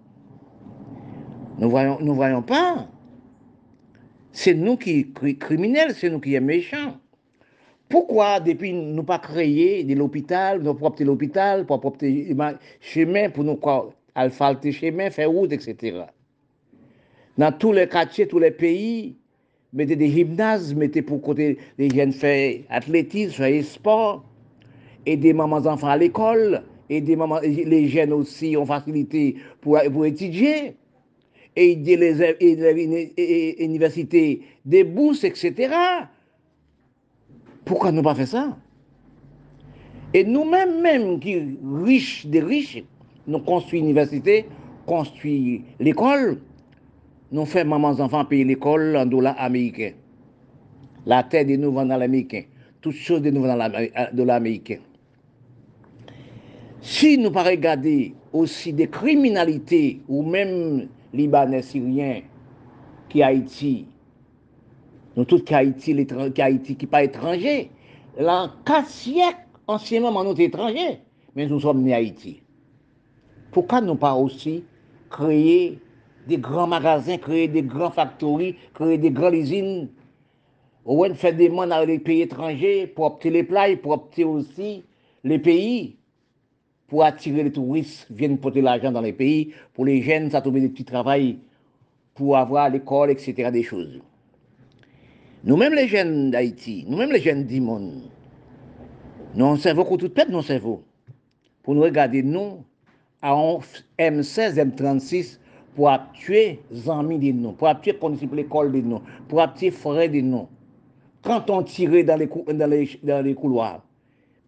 [1.58, 2.88] Nous voyons, nous voyons pas.
[4.30, 6.96] C'est nous qui sommes criminels, c'est nous qui sommes méchants.
[7.88, 12.06] Pourquoi, depuis nous pas créé de l'hôpital, nous propre l'hôpital, pour propre
[12.80, 13.58] chemin, pour nous
[14.14, 16.04] asphalter chemin, faire route, etc.
[17.36, 19.16] Dans tous les quartiers, tous les pays,
[19.72, 24.24] mettez des gymnases, mettez pour côté les jeunes faire athlétisme, faire sport,
[25.08, 30.74] aider mamans enfants à l'école, aider mamans, les jeunes aussi ont facilité pour, pour étudier,
[31.56, 35.74] aider les, universités des bourses, etc.
[37.64, 38.56] Pourquoi ne pas faire ça?
[40.14, 42.82] Et nous-mêmes, même qui riches des riches,
[43.26, 44.46] nous construisons l'université,
[44.86, 46.38] construisons l'école,
[47.32, 49.92] nous faisons mamans enfants payer l'école en dollars américains.
[51.04, 52.42] La terre de nous dans l'américain.
[52.80, 54.78] Toutes choses de nous dans l'américain.
[56.84, 62.22] Si nou pa regade osi de kriminalite ou menm Libanè Syrien
[63.10, 63.72] ki Haiti,
[65.16, 67.56] nou tout ki Haiti, ki, Haiti, ki pa etranje,
[68.22, 71.00] lan 4 siyek ansyenman man nou te etranje,
[71.34, 72.36] men nou som ni Haiti.
[73.50, 74.60] Pouka nou pa osi
[75.10, 75.78] kreye
[76.30, 79.88] de gran magazin, kreye de gran faktori, kreye de gran lizine,
[80.86, 84.78] ou en fè deman nan le peyi etranje, pou opte le play, pou opte osi
[85.26, 85.97] le peyi,
[86.88, 90.60] pour attirer les touristes, viennent porter l'argent dans les pays, pour les jeunes, ça trouver
[90.60, 91.38] des petits travails
[92.14, 93.50] pour avoir l'école, etc.
[93.52, 94.00] des choses.
[95.44, 98.02] Nous-mêmes les jeunes d'Haïti, nous-mêmes les jeunes du monde,
[99.34, 100.82] nous cerveau qu'on tout pète nos cerveaux.
[101.62, 102.64] Pour nous regarder, nous,
[103.20, 103.34] à
[103.98, 105.38] M16, M36,
[105.76, 107.96] pour tuer les amis de nous, pour tuer
[108.32, 110.48] l'école de nous, pour tuer frères de nous.
[111.22, 113.82] Quand on tirait dans les, dans les, dans les couloirs,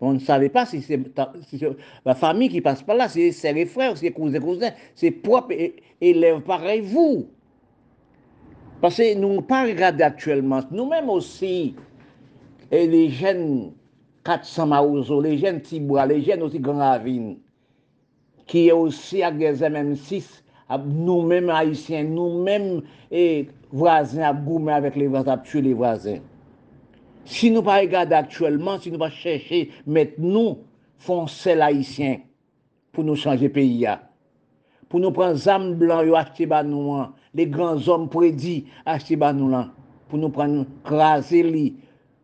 [0.01, 0.98] On ne savait pas si c'est
[1.46, 1.62] si
[2.07, 5.55] la famille qui passe par là, c'est les frères, c'est cousins, cousins, c'est propre
[6.01, 7.28] élèves pareil vous.
[8.80, 11.74] Parce que nous ne pas regarder actuellement, nous-mêmes aussi,
[12.70, 13.72] et les jeunes
[14.24, 17.36] 400 Maouzo, les jeunes Tibois, les jeunes aussi Grand Ravine,
[18.46, 20.42] qui est aussi à des MM6,
[20.86, 22.80] nous-mêmes haïtiens, nous-mêmes
[23.70, 26.20] voisins, à avec les voisins, à tuer les voisins.
[27.30, 30.58] Si nou pa regade aktuellement, si nou pa chèche, met nou
[31.00, 32.24] fonse laïsyen
[32.90, 34.00] pou nou chanje peyi ya.
[34.90, 39.20] Pou nou pren zam blan yo achete ba nou an, le gran zom predi achete
[39.22, 39.68] ba nou lan,
[40.10, 41.68] pou nou pren krasè li,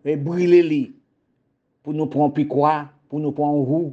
[0.02, 0.82] e brilè li,
[1.86, 2.74] pou nou pren pikwa,
[3.06, 3.92] pou nou pren rou,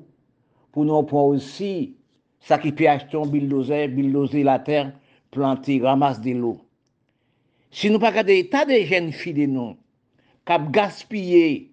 [0.74, 1.94] pou nou pren osi,
[2.42, 4.90] sa ki pi acheton bildoze, bildoze la ter,
[5.34, 6.58] planti, ramasse de l'o.
[7.74, 9.78] Si nou pa kade ta de jen fi de nou,
[10.50, 11.70] kap gaspye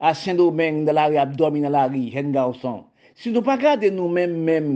[0.00, 2.84] a Saint-Domingue de la ri, ap dormi nan la ri, jen garson.
[3.16, 4.70] Si nou pa kade nou men men,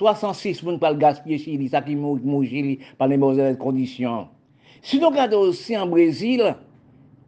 [0.00, 4.26] 306 moun pal gaspye chili, sa ki mou, mou chili pal ne mou zèl kondisyon.
[4.84, 6.44] Si nou kade osi an Brezil,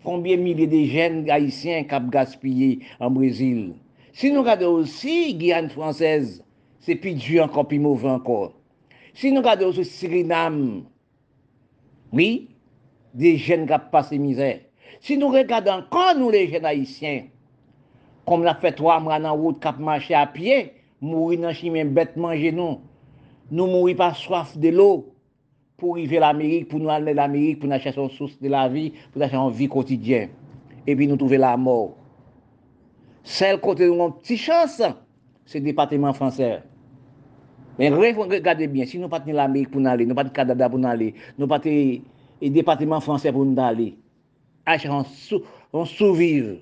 [0.04, 3.72] konbyen milye de jen haisyen kap gaspye an Brezil.
[4.12, 6.38] Si nou kade osi Guyane Fransez,
[6.84, 8.40] se pi dju anko, pi mouve anko.
[9.16, 10.84] Si nou kade osi Sirinam,
[12.12, 12.48] oui,
[13.14, 14.67] de jen kap pase mizè.
[15.00, 17.24] Si nous regardons encore nous les jeunes haïtiens,
[18.26, 22.16] comme la fait trois mois dans route cap marcher à pied, mourir dans chemin bête
[22.16, 22.80] manger nous.
[23.50, 25.14] Nous mourir par soif de l'eau
[25.76, 28.48] pour arriver à l'Amérique, pour nous aller à l'Amérique, pour nous chercher une source de
[28.48, 30.30] la vie, pour nous chercher une vie quotidienne.
[30.86, 31.94] Et puis nous trouver la mort.
[33.22, 34.82] Celle côté nous avons petite chance,
[35.46, 36.62] c'est le département français.
[37.78, 40.68] Mais regardez bien, si nous ne pas l'Amérique pour nous aller, nous pas le Canada
[40.68, 42.00] pour nous aller, nous pas le
[42.42, 43.96] département français pour nous aller.
[44.68, 45.42] hache an, sou,
[45.74, 46.58] an souviv.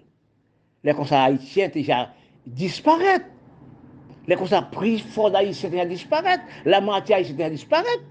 [0.87, 2.07] Le konsa haitien teja
[2.59, 3.27] disparet.
[4.27, 6.47] Le konsa pri for da haitien teja disparet.
[6.69, 8.07] La manti haitien teja disparet.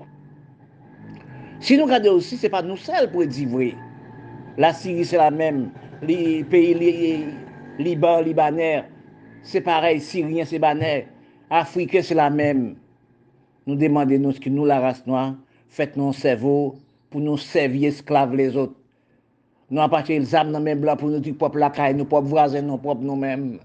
[1.63, 3.71] Si nou gade osi, se pa nou sel pou edivwe.
[4.61, 5.69] La Syrie se la menm.
[6.05, 6.91] Li peyi li,
[7.79, 8.85] Liban, Libaner,
[9.43, 11.07] se parey, Syrien, se baner.
[11.49, 12.75] Afrike se la menm.
[13.65, 15.31] Nou demande nou se ki nou la rase noa,
[15.73, 16.55] fèt nou an sevo
[17.09, 18.75] pou nou sevi esklave les ot.
[19.69, 22.67] Nou apache el zam nan men blan pou nou ti pop lakay, nou pop vrazen,
[22.69, 23.55] nou pop nou men.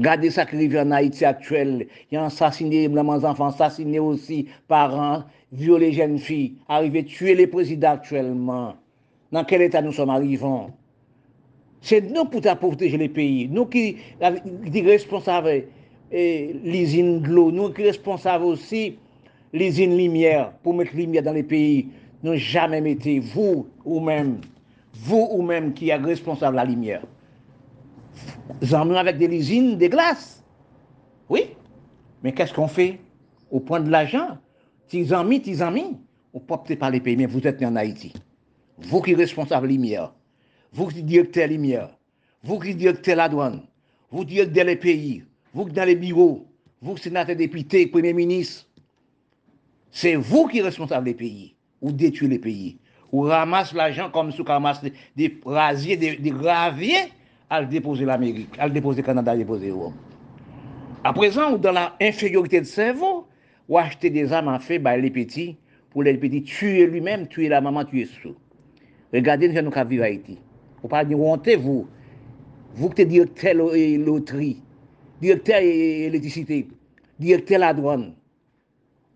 [0.00, 1.82] Gade sakrivi an Haiti aktuel,
[2.14, 8.78] yon sasine blanman zanfan, sasine osi paran, viole jen fi, arrive tue le prezident aktuelman.
[9.34, 10.70] Nan kel etat nou som arrivan?
[11.84, 13.84] Se nou pou ta proteje le peyi, nou ki
[14.72, 18.86] di responsave eh, li zin glou, nou ki responsave osi
[19.56, 21.90] li zin limyer pou met limyer dan le peyi.
[22.24, 24.34] Nou jamen mette vous ou mèm.
[24.94, 27.02] Vous ou même qui êtes responsable de la lumière.
[28.60, 30.44] Nous avec des usines, des glaces.
[31.28, 31.54] Oui.
[32.22, 33.00] Mais qu'est-ce qu'on fait
[33.50, 34.38] Au point de l'argent,
[34.88, 35.96] tes amis, tes amis,
[36.34, 38.12] on peut peut-être pas les pays, mais vous êtes en Haïti.
[38.78, 40.14] Vous qui êtes responsable de la lumière,
[40.72, 41.96] vous qui de la lumière,
[42.42, 43.62] vous qui de la douane,
[44.10, 45.22] vous qui dans les pays,
[45.54, 46.46] vous qui dans les bureaux,
[46.82, 48.66] vous qui êtes député, premier ministre,
[49.90, 52.78] c'est vous qui êtes responsable des pays, ou détruire les pays
[53.12, 57.12] ou ramasse l'argent comme si on ramasse des, des rasiers, des, des graviers,
[57.48, 59.92] à le déposer l'Amérique, à le déposer le Canada, à le déposer l'Europe.
[61.02, 63.26] À présent, ou dans l'infériorité de cerveau,
[63.68, 65.56] ou acheter des armes à feu, bah, les petits,
[65.90, 68.34] pour les petits tuer lui-même, tuer la maman, tuer sous.
[69.12, 70.38] Regardez nous avons vivre à Haïti.
[70.82, 71.88] Ou pas dire, vous,
[72.74, 74.62] vous qui êtes directeur loterie,
[75.20, 76.68] directeur électricité,
[77.18, 78.12] directeur la douane,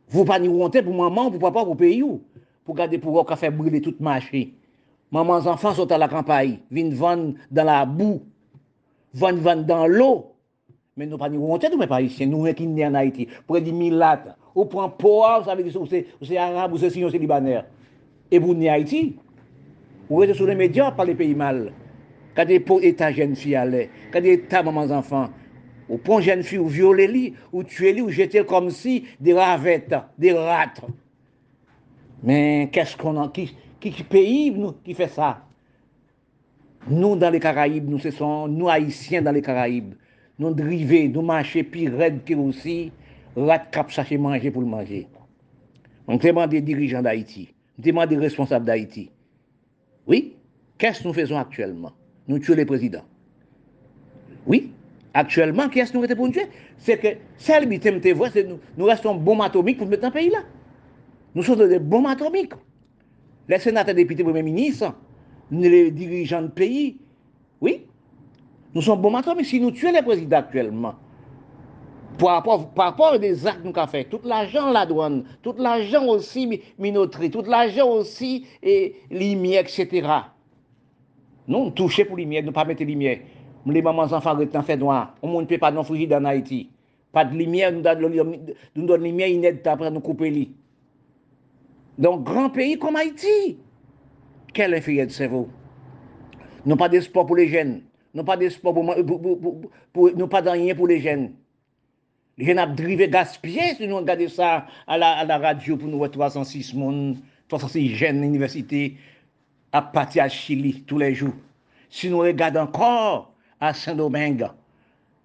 [0.09, 2.03] vous pas honte pour maman, pour papa, pour pays.
[2.03, 2.23] Où.
[2.65, 4.49] pou gade pou wak a fè brile tout machè.
[5.15, 8.23] Maman zanfan sot a la kampaye, vin van dan la bou,
[9.15, 10.33] van van dan l'o,
[10.99, 13.29] men nou pa ni wontè tou men pa isye, nou men ki nè an Haiti,
[13.47, 16.75] pou re di milat, ou pran poa, ou sa ve di sou, ou se Arab,
[16.75, 17.63] ou se Sinyon, ou se Libanèr,
[18.27, 19.05] e pou nè Haiti,
[20.09, 21.69] ou re se sou le medya pa le peyi mal,
[22.35, 25.31] kade pou etan jen fi ale, kade etan maman zanfan,
[25.87, 29.39] ou pran jen fi ou viole li, ou tue li, ou jete kom si de
[29.39, 30.91] ravette, de ratre,
[32.25, 33.51] Men, kes konan, ki,
[33.83, 35.35] ki, ki peyi nou ki fe sa?
[36.89, 39.93] Nou dan le Karaib, nou se son, nou Haitien dan le Karaib.
[40.41, 42.91] Nou drive, nou manche pi red ke rousi,
[43.37, 45.05] rat kap sache manje pou l manje.
[46.09, 47.47] Mwen teman de dirijan d'Haïti,
[47.85, 49.09] teman de responsable d'Haïti.
[50.11, 50.35] Oui,
[50.81, 51.95] kes nou fezon aktuellement?
[52.29, 53.05] Nou tue le prezident.
[54.45, 54.73] Oui,
[55.17, 56.45] aktuellement, kes nou rete pou nou tue?
[56.85, 58.45] Se ke sel bitem te vwe,
[58.75, 60.43] nou reston bom atomik pou mwen metan peyi la.
[61.35, 62.53] Nous sommes des bombes atomiques.
[63.49, 64.95] Les sénateurs, députés, premiers ministres,
[65.51, 66.97] les dirigeants de pays,
[67.61, 67.87] oui,
[68.75, 69.47] nous sommes bombes atomiques.
[69.47, 70.95] Si nous tuons les présidents actuellement,
[72.19, 75.55] par rapport, par rapport des actes que nous avons fait, tout l'argent la douane, tout
[75.59, 80.09] l'argent aussi minoterie, tout l'argent aussi et lumière, etc.
[81.49, 83.19] Nous, touchons pour lumière, ne pas mettre lumière.
[83.67, 85.15] Les mamans enfants en fait noir.
[85.23, 86.71] On ne peut pas non fugir dans Haïti.
[87.13, 88.25] Pas de lumière, nous donne lumière,
[88.77, 90.53] nous donne lumière après nous couper lit.
[92.01, 93.57] Don gran peyi kom Haiti.
[94.55, 95.49] Kel enfiyed se vou?
[96.65, 97.79] Nou pa despo pou le jen.
[98.15, 98.85] Nou pa despo pou...
[100.15, 101.29] Nou pa danyen pou le jen.
[102.39, 105.91] Le jen ap drive gaspye si nou an gade sa a la, la radyo pou
[105.91, 107.15] nou wè 306 moun,
[107.53, 108.89] 306 jen universite
[109.75, 111.35] ap pati a Chili tou le jou.
[111.95, 113.29] Si nou wè gade ankor
[113.63, 114.51] a Saint-Domingue,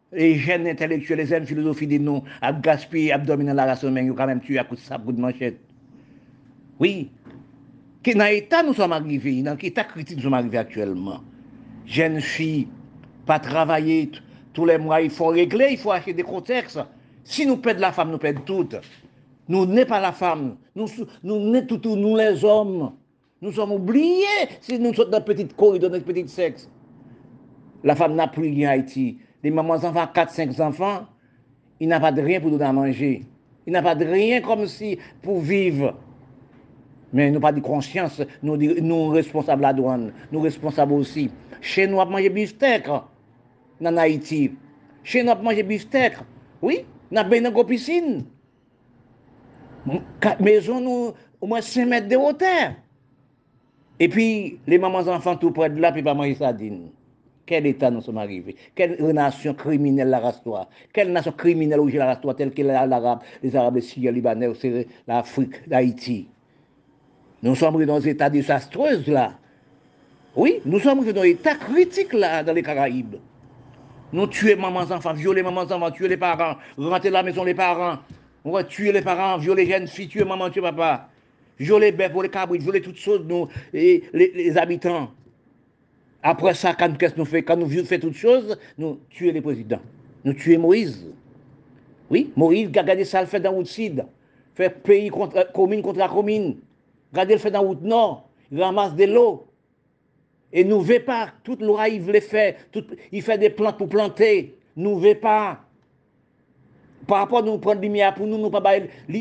[0.09, 4.07] E jen entelektuel, e jen filosofi di nou, ap gaspi, ap domine la rasyon men,
[4.09, 5.59] yo kamem tu akout sap gout manchet.
[6.79, 7.09] Oui,
[8.05, 11.25] ki nan etat nou som arrive, nan ki etat kritik nou som arrive aktuellement.
[11.89, 12.67] Jen fi,
[13.27, 14.11] pa travaye,
[14.53, 16.79] tous les mois, il faut régler, il faut acheter des contextes.
[17.23, 18.75] Si nous perdons la femme, nous perdons toutes.
[19.47, 20.87] Nous n'est pas la femme, nous,
[21.23, 22.93] nous n'est tout, nous les hommes.
[23.41, 24.25] Nous sommes oubliés
[24.61, 26.69] si nous sommes dans petite corridor, dans notre petit sexe.
[27.83, 29.17] La femme n'a plus rien en Haïti.
[29.43, 31.05] Les mamans enfants, 4-5 enfants,
[31.79, 33.23] il n'a pas de rien pour donner à manger.
[33.65, 35.95] Il n'a pas de rien comme si pour vivre.
[37.15, 41.27] Men nou pa di konsyans, nou, nou responsable la douane, nou responsable osi.
[41.59, 42.89] Che nou ap manje biftek
[43.81, 44.43] nan Haiti.
[45.07, 46.19] Che nou ap manje biftek,
[46.61, 46.83] oui,
[47.13, 48.21] nan ben nan go pisin.
[50.43, 52.53] Mezon nou, ou mwen se met de ote.
[53.99, 54.29] E pi,
[54.69, 56.87] le maman zanfan tou pred la, pi pa manje sadin.
[57.49, 61.97] Quel état nous sommes arrivés Quelle nation criminelle la race toi Quelle nation criminelle aujourd'hui
[61.97, 64.51] la race toi telle que l'arabe, les arabes, les syriens, les libanais,
[65.07, 66.27] l'Afrique, l'Haïti
[67.41, 69.33] Nous sommes dans un état désastreux là.
[70.35, 73.15] Oui, nous sommes dans un état critique là, dans les Caraïbes.
[74.11, 77.99] Nous tuons mamans enfants, violer mamans enfants, tuer les parents, rentrer la maison les parents,
[78.43, 81.09] on va tuer les parents, violer les jeunes filles, tuer maman, tuer papa,
[81.59, 85.11] violer bêtes, les cabris, violer toutes choses, nous, et les, habitants.
[86.23, 89.81] Après ça, quand qu'est-ce nous Quand nous faisons toutes choses, nous tuons les présidents.
[90.23, 91.05] Nous tuons Moïse.
[92.09, 93.67] Oui, Moïse, regardez ça, le fait dans route
[94.55, 96.57] Fait pays contre euh, commune contre la commune.
[97.11, 98.29] Regardez le fait dans route nord.
[98.51, 99.47] Il ramasse de l'eau.
[100.51, 101.29] Et nous ne pas.
[101.43, 102.57] Toute l'eau, il les fait.
[103.11, 104.57] il fait des plantes pour planter.
[104.75, 105.59] Nous ne pas.
[107.07, 108.61] Par rapport à nous prendre lumière pour nous, nous pas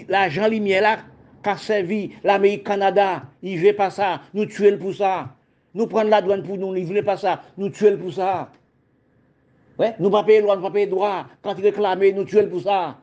[0.09, 0.99] l'argent lumière là,
[1.43, 3.22] qu'a servi l'Amérique, Canada.
[3.43, 4.22] Il ne veut pas ça.
[4.34, 5.34] Nous tuer pour ça.
[5.74, 7.43] Nous prendre la douane pour nous, ils ne pas ça.
[7.57, 8.51] Nous tuer pour ça.
[9.78, 11.26] Ouais, nous pas payer loi, nous pas payer droit.
[11.41, 12.97] Quand ils réclament, nous tuer pour ça.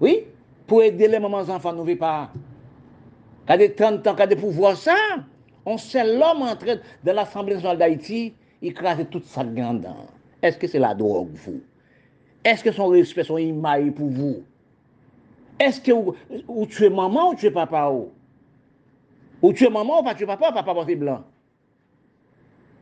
[0.00, 0.24] Oui,
[0.66, 2.30] pour aider les mamans enfants, nous ne pas.
[3.46, 4.96] Quand des 30 ans, quand des pouvoirs ça,
[5.64, 9.86] on sait l'homme entré dans l'Assemblée nationale d'Haïti, il crase toute sa grande.
[10.42, 11.60] Est-ce que c'est la drogue, vous?
[12.44, 14.44] Est-ce que son respect, son image pour vous?
[15.58, 16.14] Est-ce que vous,
[16.66, 18.10] tuez maman ou tu es papa ou?
[19.42, 21.24] Ou tu es maman ou pas tu es papa, papa porté blanc?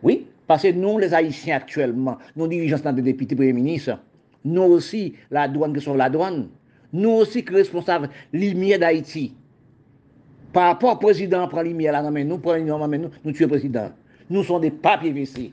[0.02, 3.98] Oui, parce que nous, les Haïtiens actuellement, nous dirigeants des députés premiers ministres,
[4.44, 6.48] nous aussi, la douane qui sont la douane,
[6.92, 9.34] nous aussi qui responsables lumière d'Haïti.
[10.54, 13.90] Par rapport au président, prend lumière nous prenons nous, nous tuons le président.
[14.30, 15.52] Nous sommes des papiers WC,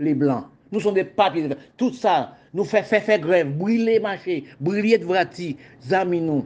[0.00, 0.46] les blancs.
[0.72, 1.48] Nous sommes des papiers.
[1.76, 6.44] Tout ça, nous fait faire, grève, brûler marché, brûler de vrati, zami nous.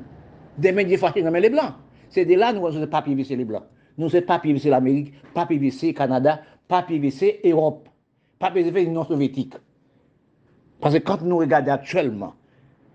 [0.59, 1.73] Des médias fâchés, mais les blancs.
[2.11, 3.65] C'est de là nous sommes des papiers WC, les blancs.
[3.97, 7.89] Nous sommes papiers WC l'Amérique, papiers WC Canada, papiers WC Europe,
[8.39, 9.55] papiers WC Union soviétique.
[10.79, 12.35] Parce que quand nous regardons actuellement,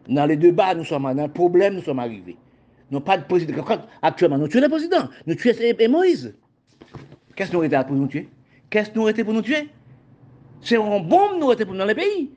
[0.08, 2.38] dans les bas, nous sommes dans un problème, nous sommes arrivés.
[2.92, 3.64] Nous pas de président.
[4.02, 5.10] actuellement, nous tuons le président.
[5.26, 5.54] Nous tuons
[5.90, 6.34] Moïse.
[7.36, 8.30] Qu'est-ce que nous été pour nous tuer?
[8.70, 9.70] Qu'est-ce que nous été pour nous tuer?
[10.62, 12.32] C'est un bombe nous été pour dans le pays.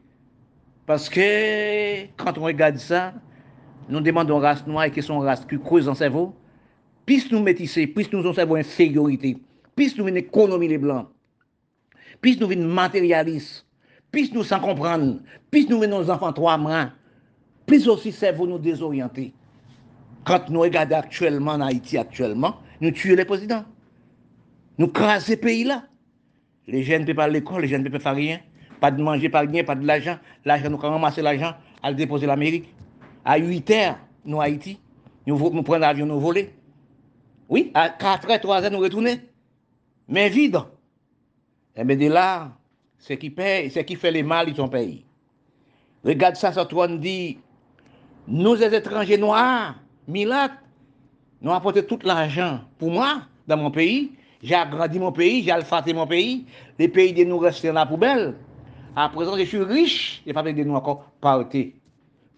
[0.87, 3.15] Parce que quand on regarde ça,
[3.89, 6.35] nous demandons race noire qui sont race qui creuse en cerveau.
[7.07, 9.37] Puis nous métisser, puis nous avons cerveau infériorité,
[9.75, 11.09] puis nous une économie les blancs,
[12.21, 13.67] puis nous une matérialiste,
[14.13, 15.19] puis nous sans comprendre,
[15.51, 16.93] puis nous venons nos enfants trois mains,
[17.67, 19.33] puis aussi cerveau nous désorienter.
[20.29, 23.67] Kant nou e gade aktuelman, na Haiti aktuelman, nou tue le prezident.
[24.79, 25.83] Nou krasi peyi la.
[26.71, 28.43] Le jen pe pa l'ekol, le jen pe pe fa riyen.
[28.83, 30.23] Pa de manje, pa riyen, pa de l'ajan.
[30.47, 32.71] L'ajan nou kan ramase l'ajan al depose l'Amerik.
[33.25, 33.97] A 8 er,
[34.27, 34.77] nou Haiti,
[35.27, 36.49] nou, nou pren l'avyon nou vole.
[37.51, 39.19] Oui, a 4 er, 3 er nou retoune.
[40.11, 40.63] Men vide.
[41.79, 42.53] Ebe de la,
[43.03, 45.03] se ki paye, se ki fe le mal, yon paye.
[46.05, 47.39] Regarde ça, ça, on dit,
[48.27, 50.51] nous les étrangers noirs, Milat,
[51.41, 54.13] nous apporté tout l'argent pour moi dans mon pays.
[54.43, 56.47] J'ai agrandi mon pays, j'ai alfaté mon pays.
[56.79, 58.35] Les pays de nous restent dans la poubelle.
[58.97, 60.23] À présent, je suis riche.
[60.27, 61.77] Et pas de nous encore parté.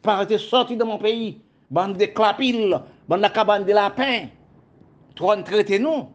[0.02, 1.40] Parté sorti de mon pays.
[1.70, 2.74] Bande de clapilles,
[3.08, 4.26] bande de cabane de lapins.
[5.14, 6.08] Trois traités nous.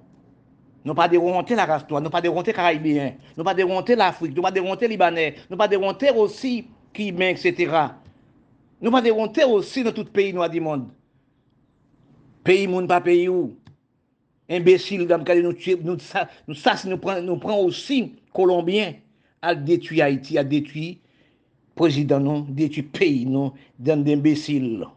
[0.86, 4.50] Nous pas déronté la race nous pas déronté caribéen, nous pas déronté l'Afrique, nous pas
[4.50, 7.72] déronté libanais, nous pas déronté aussi qui etc.
[8.82, 10.88] Nous pas déronté aussi dans tout pays noir du monde.
[12.50, 13.52] Peyi moun pa peyi ou.
[14.50, 18.00] Imbesil dam kade nou tue, nou sa, nou sas nou pran, nou pran osi
[18.34, 18.96] Kolombien
[19.46, 20.96] al detui Haiti, al detui
[21.78, 24.88] prezident non, detui peyi non, dan d'imbesil.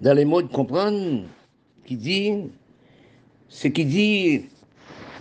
[0.00, 0.96] Dan le mod kompran
[1.84, 2.18] ki di,
[3.52, 4.08] se ki di,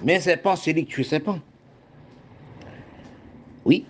[0.07, 1.43] men sepan se li ki tue sepan.
[3.67, 3.83] Oui,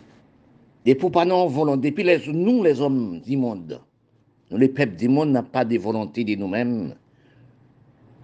[0.81, 3.77] de pou pa nan volant, depi les, nou les om di monde,
[4.49, 6.95] nou le pep di monde nan pa de volanté di nou menm,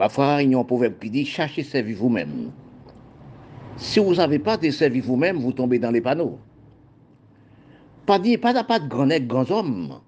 [0.02, 2.50] Parfois, il y a un proverbe qui dit cherchez servir vous-même.
[3.78, 6.40] Si vous n'avez pas de servir vous-même, vous tombez dans les panneaux.
[8.08, 10.02] Pas dire, pas, pas de grands grands.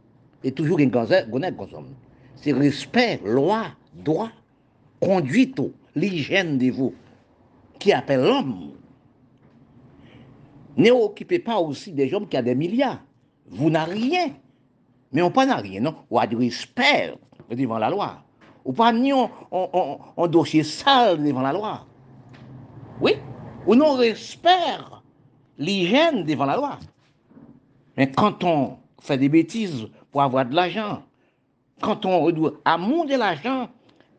[0.44, 1.94] Et toujours un grand grands hommes.
[2.38, 4.32] C'est respect, loi, droit,
[5.00, 5.62] conduite,
[5.96, 6.96] l'hygiène de vous,
[7.78, 8.72] qui appelle l'homme.
[10.76, 13.04] Ne occupez pas aussi des hommes qui ont des milliards.
[13.48, 14.30] Vous n'avez rien.
[15.12, 15.98] Mais on n'a rien, non?
[16.10, 17.14] On a du respect
[17.52, 18.23] devant la loi.
[18.66, 21.86] Ou pas ni un dossier sale devant la loi.
[23.02, 23.16] Oui?
[23.68, 24.80] Ou non respect
[25.58, 26.80] l'hygiène devant la loi.
[27.98, 31.04] Mais quand on fait des bêtises pour avoir de l'argent,
[31.82, 33.70] quand on doit de l'argent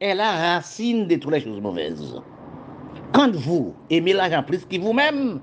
[0.01, 2.21] est la racine de toutes les choses mauvaises.
[3.13, 5.41] Quand vous aimez l'argent plus que vous-même,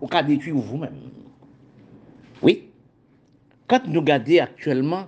[0.00, 1.10] vous pouvez détruire vous-même.
[2.42, 2.70] Oui.
[3.68, 5.06] Quand nous regardons actuellement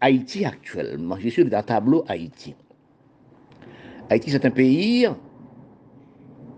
[0.00, 2.54] Haïti actuellement, je suis dans le tableau Haïti.
[4.10, 5.06] Haïti, c'est un pays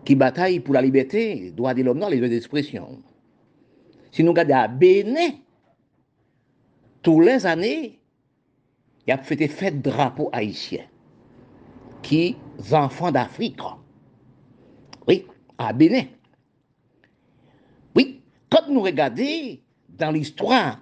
[0.06, 2.98] qui bataille pour la liberté, droit de l'homme, non, les droits d'expression.
[4.10, 5.32] Si nous regardons à Bénin,
[7.02, 8.00] tous les années,
[9.06, 10.84] il y a fait des fêtes drapeau haïtien,
[12.00, 12.36] qui
[12.72, 13.60] enfants d'Afrique.
[15.06, 15.26] Oui,
[15.58, 16.04] à Bénin.
[17.94, 19.58] Oui, quand nous regardons
[19.90, 20.80] dans l'histoire,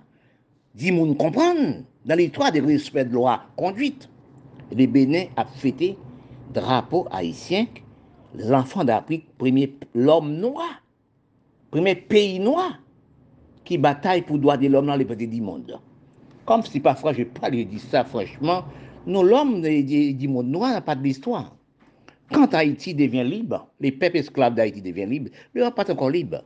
[0.80, 4.08] nous comprendre, dans l'histoire des respects de loi conduite,
[4.70, 5.98] les Bénin a fêté
[6.52, 7.66] drapeau haïtien,
[8.34, 10.82] les enfants d'Afrique, premier l'homme noir,
[11.70, 12.80] premier pays noir
[13.64, 15.78] qui bataille pour droit de l'homme dans les petits du monde.
[16.44, 18.64] Comme si parfois je pas dire ça franchement,
[19.06, 21.54] nous l'homme du monde noir n'a pas d'histoire.
[22.32, 26.44] Quand Haïti devient libre, les peuples esclaves d'Haïti deviennent libres, l'Europe pas encore libre.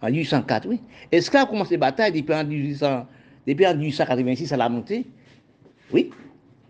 [0.00, 0.80] En 1804, oui.
[1.10, 3.06] Esclaves commencent les batailles depuis en, 1800,
[3.46, 5.06] depuis en 1886 à la montée.
[5.92, 6.10] Oui,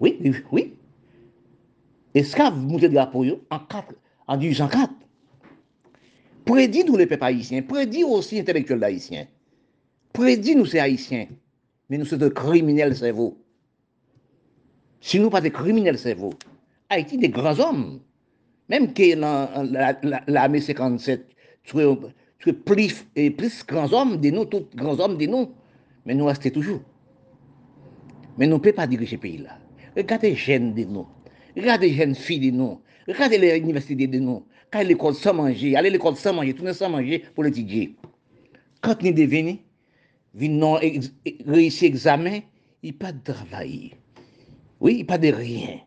[0.00, 0.18] oui,
[0.50, 0.74] oui.
[2.14, 3.94] Esclaves le drapeau en, 4,
[4.26, 4.92] en 1804.
[6.44, 9.26] Prédit nous les peuples haïtiens, prédit aussi intellectuels haïtiens.
[10.12, 11.26] Prédit nous ces haïtiens
[11.88, 13.36] mais nous sommes des criminels cerveau.
[15.00, 16.32] Si nous pas des criminels cerveau,
[16.90, 18.00] Haïti des grands hommes,
[18.68, 19.14] même que
[20.30, 21.28] l'armée 57,
[21.64, 25.50] tu es plus, plus grands hommes de nous, tous grands hommes de nous,
[26.04, 26.80] mais nous restons toujours.
[28.38, 29.58] Mais nous ne pouvons pas diriger ce pays-là.
[29.96, 31.06] Regardez les jeunes de nous,
[31.58, 32.80] Regardez les jeunes filles de nous.
[33.08, 34.44] Regardez les universités de nous.
[34.70, 37.96] Quand l'école sans manger, allez l'école sans manger, tournez sans manger pour l'étudier.
[38.80, 39.58] Quand nous devenons,
[40.34, 40.78] venons
[41.46, 42.40] réussir l'examen,
[42.82, 43.92] il pas de travail.
[44.80, 45.80] Oui, il pas de rien.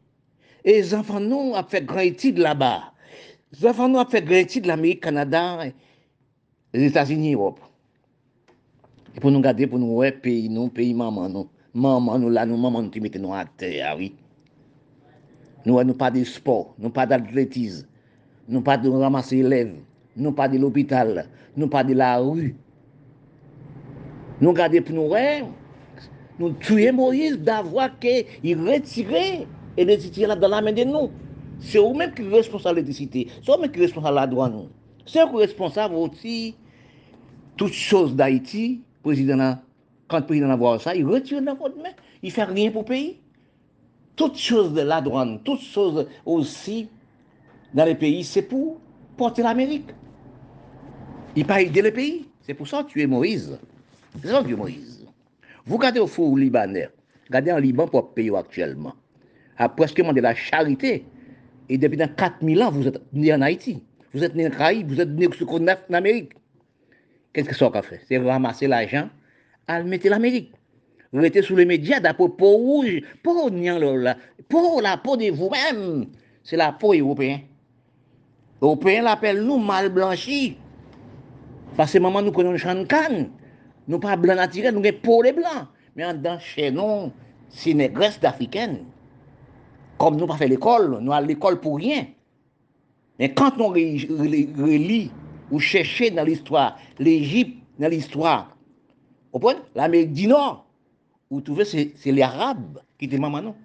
[0.65, 2.93] Et les enfants, nous, ont fait grand étude là-bas.
[3.53, 5.59] Les enfants, nous, ont fait grand étude l'Amérique, Canada,
[6.73, 7.59] les États-Unis, Europe.
[9.15, 11.49] Et pour nous garder, pour nous, ouais, pays, nous, pays, maman, nous.
[11.73, 14.13] Maman, nous, là, nous, maman, nous, tu mettez nous à terre, oui.
[15.65, 17.83] Nou wè nou pa de sport, nou pa de atletiz,
[18.49, 19.75] nou pa de ramase elev,
[20.17, 22.51] nou pa de l'opital, nou pa de la ru.
[24.41, 25.43] Nou gade pou nou wè,
[26.39, 29.45] nou tuye Moïse d'avwa ke y retire
[29.77, 31.11] et de titire la dan la men de nou.
[31.61, 34.71] Se ou men ki responsable de site, se ou men ki responsable la doan nou.
[35.05, 36.55] Se ou ki responsable oti
[37.59, 39.59] tout chose d'Haïti, prezident nan,
[40.09, 41.93] kante prezident nan vwa sa, y retire nan kote men,
[42.25, 43.19] y fè rien pou peyi.
[44.15, 46.89] Toutes choses de la douane, toutes choses aussi
[47.73, 48.79] dans les pays, c'est pour
[49.17, 49.89] porter l'Amérique.
[51.35, 52.27] Il pas aider le pays.
[52.41, 53.57] C'est pour ça que tu es Moïse.
[54.21, 55.05] C'est Dieu Moïse.
[55.65, 56.89] Vous regardez au four libanais,
[57.27, 58.93] regardez en Liban pour pays actuellement,
[59.57, 61.05] à presque de la charité.
[61.69, 63.83] Et depuis 4000 ans, vous êtes né en Haïti.
[64.13, 66.33] Vous êtes né en Caraïbes, vous êtes né en Amérique.
[67.31, 68.01] Qu'est-ce que ça a fait?
[68.07, 69.07] C'est ramasser l'argent,
[69.67, 70.51] à le l'Amérique.
[71.19, 74.15] restez sous les médias d'après peau rouge, peau là,
[74.47, 76.07] pour la peau de vous-même.
[76.43, 77.41] C'est la peau européenne.
[78.61, 80.57] Européen l'appelle nous mal blanchi.
[81.75, 83.29] Parce que maman nous connaissons Shankan.
[83.87, 85.67] Nous pas blanc naturel, nous avons peau les blancs.
[85.95, 87.11] Mais en dedans, chez nous,
[87.49, 88.85] c'est une Grèce d'Africaine.
[89.97, 92.05] Comme nous pas fait l'école, nous à l'école pour rien.
[93.19, 95.11] Mais quand on relit
[95.51, 98.55] ou chercher dans l'histoire l'Égypte, dans l'histoire,
[99.75, 100.65] l'Amérique du Nord,
[101.31, 103.55] vous trouvez c'est les Arabes qui étaient maman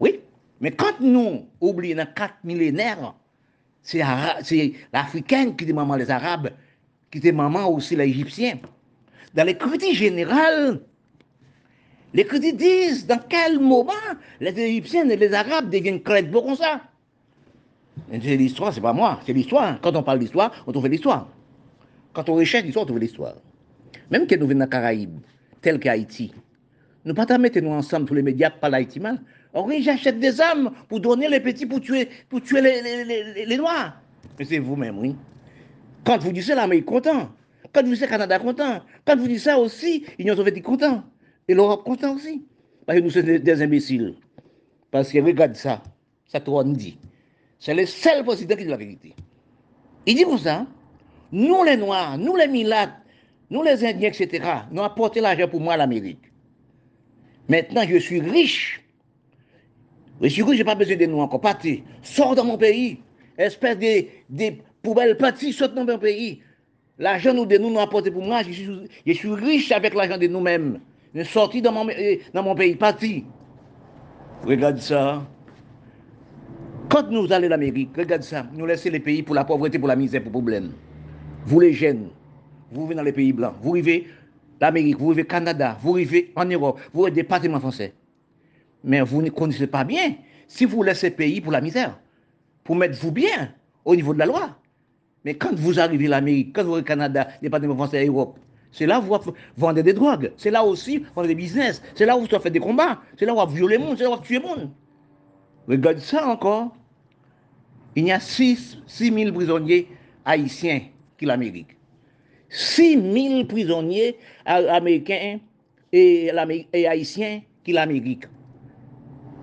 [0.00, 0.20] Oui,
[0.60, 3.14] mais quand nous oublions dans quatre millénaires,
[3.80, 4.02] c'est
[4.92, 6.50] l'Africaine qui était maman les Arabes,
[7.10, 8.58] qui était maman aussi les Égyptiens.
[9.34, 10.80] Dans les critiques générales,
[12.12, 13.92] les critiques disent dans quel moment
[14.40, 16.80] les Égyptiens et les Arabes deviennent crédibles comme ça.
[18.10, 19.80] C'est l'histoire, c'est pas moi, c'est l'histoire.
[19.80, 21.28] Quand on parle d'histoire, on trouve l'histoire.
[22.12, 23.34] Quand on recherche l'histoire, on trouve l'histoire.
[24.10, 25.20] même que nous venons dans les Caraïbes,
[25.60, 26.32] tel qu'Haïti,
[27.08, 29.18] nous pas mettre nous ensemble tous les médias pour l'Haïti mal.
[29.54, 33.46] Oui, j'achète des armes pour donner les petits pour tuer, pour tuer les, les, les,
[33.46, 34.00] les Noirs.
[34.38, 35.16] Mais c'est vous-même, oui.
[36.04, 37.30] Quand vous dites ça, l'Amérique est content.
[37.72, 38.80] Quand vous dites ça, Canada content.
[39.04, 41.02] Quand vous dites ça aussi, l'Union soviétique content.
[41.48, 42.44] Et l'Europe content aussi.
[42.86, 44.14] Parce que nous sommes des, imbéciles.
[44.90, 45.82] Parce que regarde ça,
[46.26, 46.98] ça te dit.
[47.58, 49.14] C'est le seul président qui dit la vérité.
[50.06, 50.66] Il dit comme ça,
[51.32, 52.94] nous les Noirs, nous les Milates,
[53.50, 56.27] nous les Indiens, etc., nous apporté l'argent pour moi à l'Amérique.
[57.48, 58.82] Maintenant, je suis riche.
[60.20, 61.40] Je suis riche, je n'ai pas besoin de nous encore.
[61.40, 62.98] Partez, sors dans mon pays.
[63.36, 66.40] Espèce de, de poubelles parties, sort dans mon pays.
[66.98, 68.42] L'argent de nous nous apporté pour moi.
[68.42, 68.68] Je suis,
[69.06, 70.80] je suis riche avec l'argent de nous-mêmes.
[71.14, 71.88] Je suis sorti dans mon,
[72.34, 73.24] dans mon pays, parti.
[74.44, 75.26] Regarde ça.
[76.88, 79.88] Quand nous allons en Amérique, regarde ça, nous laissons les pays pour la pauvreté, pour
[79.88, 80.72] la misère, pour le problème.
[81.44, 82.08] Vous les jeunes,
[82.72, 84.06] vous vivez dans les pays blancs, vous vivez
[84.60, 87.94] l'Amérique, vous vivez Canada, vous vivez en Europe, vous vivez des départements français.
[88.84, 90.14] Mais vous ne connaissez pas bien
[90.46, 91.98] si vous laissez pays pour la misère,
[92.64, 93.52] pour mettre vous bien
[93.84, 94.56] au niveau de la loi.
[95.24, 98.38] Mais quand vous arrivez à l'Amérique, quand vous arrivez au Canada, département français Europe,
[98.70, 102.06] c'est là où vous vendez des drogues, c'est là aussi vous vendez des business, c'est
[102.06, 104.10] là où vous faites des combats, c'est là où vous violez le monde, c'est là
[104.10, 104.70] où vous tuez le monde.
[105.66, 106.74] Regarde ça encore.
[107.96, 109.88] Il y a 6, 000 prisonniers
[110.24, 110.82] haïtiens
[111.16, 111.77] qui l'Amérique.
[112.50, 115.38] 6000 prisonniers américains
[115.92, 116.30] et,
[116.72, 118.24] et haïtiens qui l'Amérique.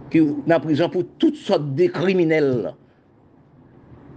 [0.10, 2.74] Qui en prison pour toutes sortes de criminels.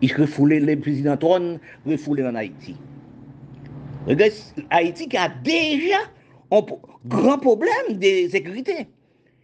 [0.00, 2.76] Ils refoulaient les présidents Tron, refoulés en Haïti.
[4.06, 4.34] Regardez,
[4.70, 5.98] Haïti qui a déjà
[6.50, 6.62] un
[7.06, 8.86] grand problème de sécurité.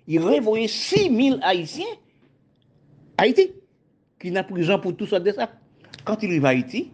[0.07, 1.85] Ils révoyaient 6000 Haïtiens
[3.19, 3.53] à Haïti,
[4.21, 5.51] qui en prison pour toutes sortes de ça.
[6.05, 6.91] Quand il arrive à Haïti,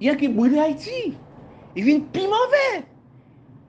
[0.00, 1.14] il y a qui brûle Haïti.
[1.76, 2.84] Ils viennent plus mauvais.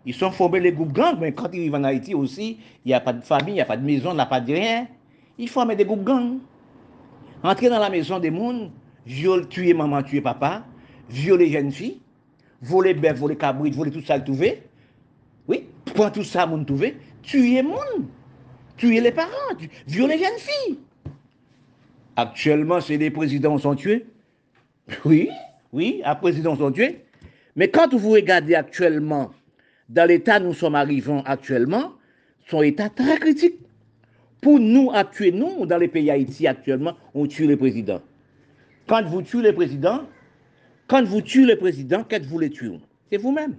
[0.06, 2.94] Ils sont formés les groupes gangs, mais quand ils arrivent en Haïti aussi, il n'y
[2.94, 4.54] a pas de famille, il n'y a pas de maison, il n'y a pas de
[4.54, 4.88] rien.
[5.38, 6.38] Ils forment des groupes gangs.
[7.44, 8.72] Entrer dans la maison des mondes,
[9.50, 10.64] tuer maman, tuer papa,
[11.10, 12.00] violer jeunes filles,
[12.62, 14.38] voler bœuf, voler cabrit, voler tout ça, tout
[15.48, 18.08] Oui, prendre tout ça, mon trouvé, tuer monde,
[18.78, 19.30] tuer les parents,
[19.88, 20.80] violer jeunes filles.
[22.16, 24.06] Actuellement, c'est les présidents sont tués.
[25.04, 25.30] Oui,
[25.74, 27.05] oui, les présidents sont tués.
[27.56, 29.32] Mais quand vous regardez actuellement,
[29.90, 31.94] dans l'état où nous sommes arrivés actuellement,
[32.50, 33.56] son état très critique.
[34.42, 38.02] Pour nous, actuellement, dans les pays Haïti actuellement, on tue les présidents.
[38.88, 40.04] Quand vous tuez les présidents,
[40.88, 42.80] quand vous tuez le président, qu'est-ce que vous les tuez
[43.12, 43.56] C'est vous-même.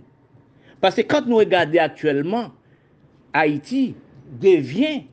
[0.81, 2.53] Parce que quand nous regardons actuellement,
[3.33, 3.97] Haïti
[4.41, 5.05] devient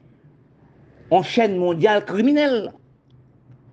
[1.11, 2.71] une chaîne mondiale criminelle.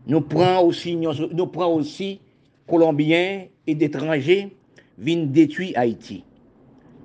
[0.07, 2.20] Nous prenons aussi, nous prenons aussi
[2.66, 4.57] Colombiens et d'étrangers
[5.01, 6.20] vin detui Haiti.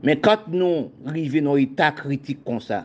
[0.05, 2.83] Men kat nou rive nou etat kritik kon sa,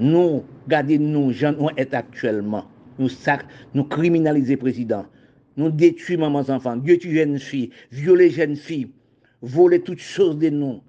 [0.00, 2.64] nou gade nou jan nou et aktuelman,
[2.96, 3.44] nou sak,
[3.74, 5.10] nou kriminalize prezident,
[5.58, 8.84] nou detui maman zanfan, detui jen fi, viole jen fi,
[9.42, 10.80] vole tout chose de nou.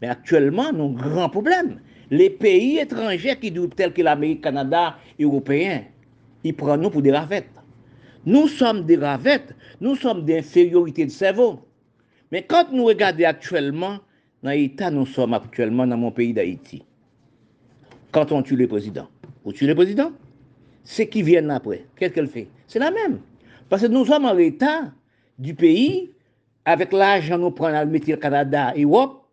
[0.00, 1.78] Men aktuelman nou gran probleme.
[2.10, 5.86] Le peyi etranje ki dou tel ki l'Amerik, Kanada, Européen,
[6.46, 7.48] y pran nou pou de ravet.
[8.26, 9.50] Nou som de ravet,
[9.82, 11.65] nou som de inferiorite de sevo.
[12.36, 13.98] Mais quand nous regardons actuellement,
[14.42, 16.82] dans l'état nous sommes actuellement dans mon pays d'Haïti,
[18.12, 19.08] quand on tue le président,
[19.46, 20.12] on tue le président,
[20.84, 22.48] ceux qui viennent après, qu'est-ce qu'elle fait?
[22.66, 23.20] C'est la même.
[23.70, 24.92] Parce que nous sommes en l'état
[25.38, 26.10] du pays,
[26.66, 29.24] avec l'argent nous prenons à mettre Canada et l'Europe,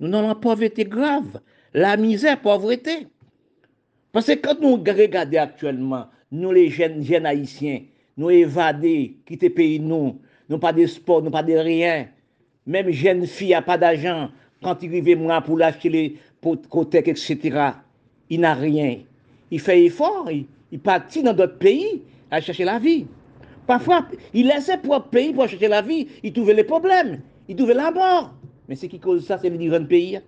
[0.00, 1.40] nous avons la pauvreté grave,
[1.74, 3.06] la misère, pauvreté.
[4.10, 7.82] Parce que quand nous regardons actuellement, nous les jeunes, haïtiens,
[8.16, 10.20] nous évadés, quitter pays, nous,
[10.50, 12.08] nous pas de sport, nous pas de rien.
[12.66, 14.30] Même jeunes filles a pas d'argent.
[14.62, 16.16] Quand il arrive moi pour l'acheter les
[16.68, 17.70] côtés, etc.,
[18.28, 18.98] il n'a rien.
[19.50, 23.06] Il fait effort, il, partit dans d'autres pays à chercher la vie.
[23.66, 27.74] Parfois, il laissait pour pays pour chercher la vie, il trouvait les problèmes, il trouvait
[27.74, 28.34] la mort.
[28.68, 30.20] Mais ce qui cause ça, c'est les différents pays.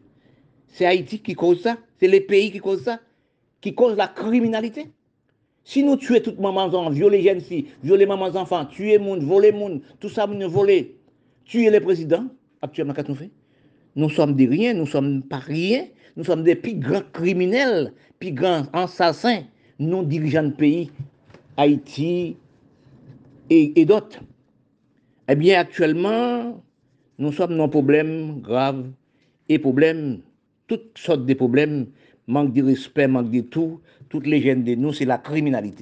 [0.69, 3.01] C'est Haïti qui cause ça, c'est les pays qui causent ça,
[3.61, 4.87] qui causent la criminalité?
[5.65, 9.81] Si nous tuons toutes mamans violer jeunes filles, violer mamans enfants, tuer monde, voler monde,
[10.01, 10.97] tout ça, nous voler,
[11.45, 12.27] tuer les présidents,
[12.61, 13.31] actuellement, qu'est-ce que nous faisons?
[13.95, 15.87] Nous sommes des rien, nous sommes pas rien,
[16.17, 19.43] nous sommes des plus grands criminels, plus grands assassins,
[19.79, 20.91] nous dirigeants de pays,
[21.57, 22.37] Haïti
[23.51, 24.21] et, d'autres.
[25.29, 26.63] Eh bien, actuellement,
[27.19, 28.91] nous sommes dans un problème grave.
[29.49, 30.21] Et problème,
[30.67, 31.87] toutes sortes de problèmes,
[32.27, 33.81] manque de respect, manque de tout,
[34.13, 35.81] toutes les gènes de nous, c'est la criminalité.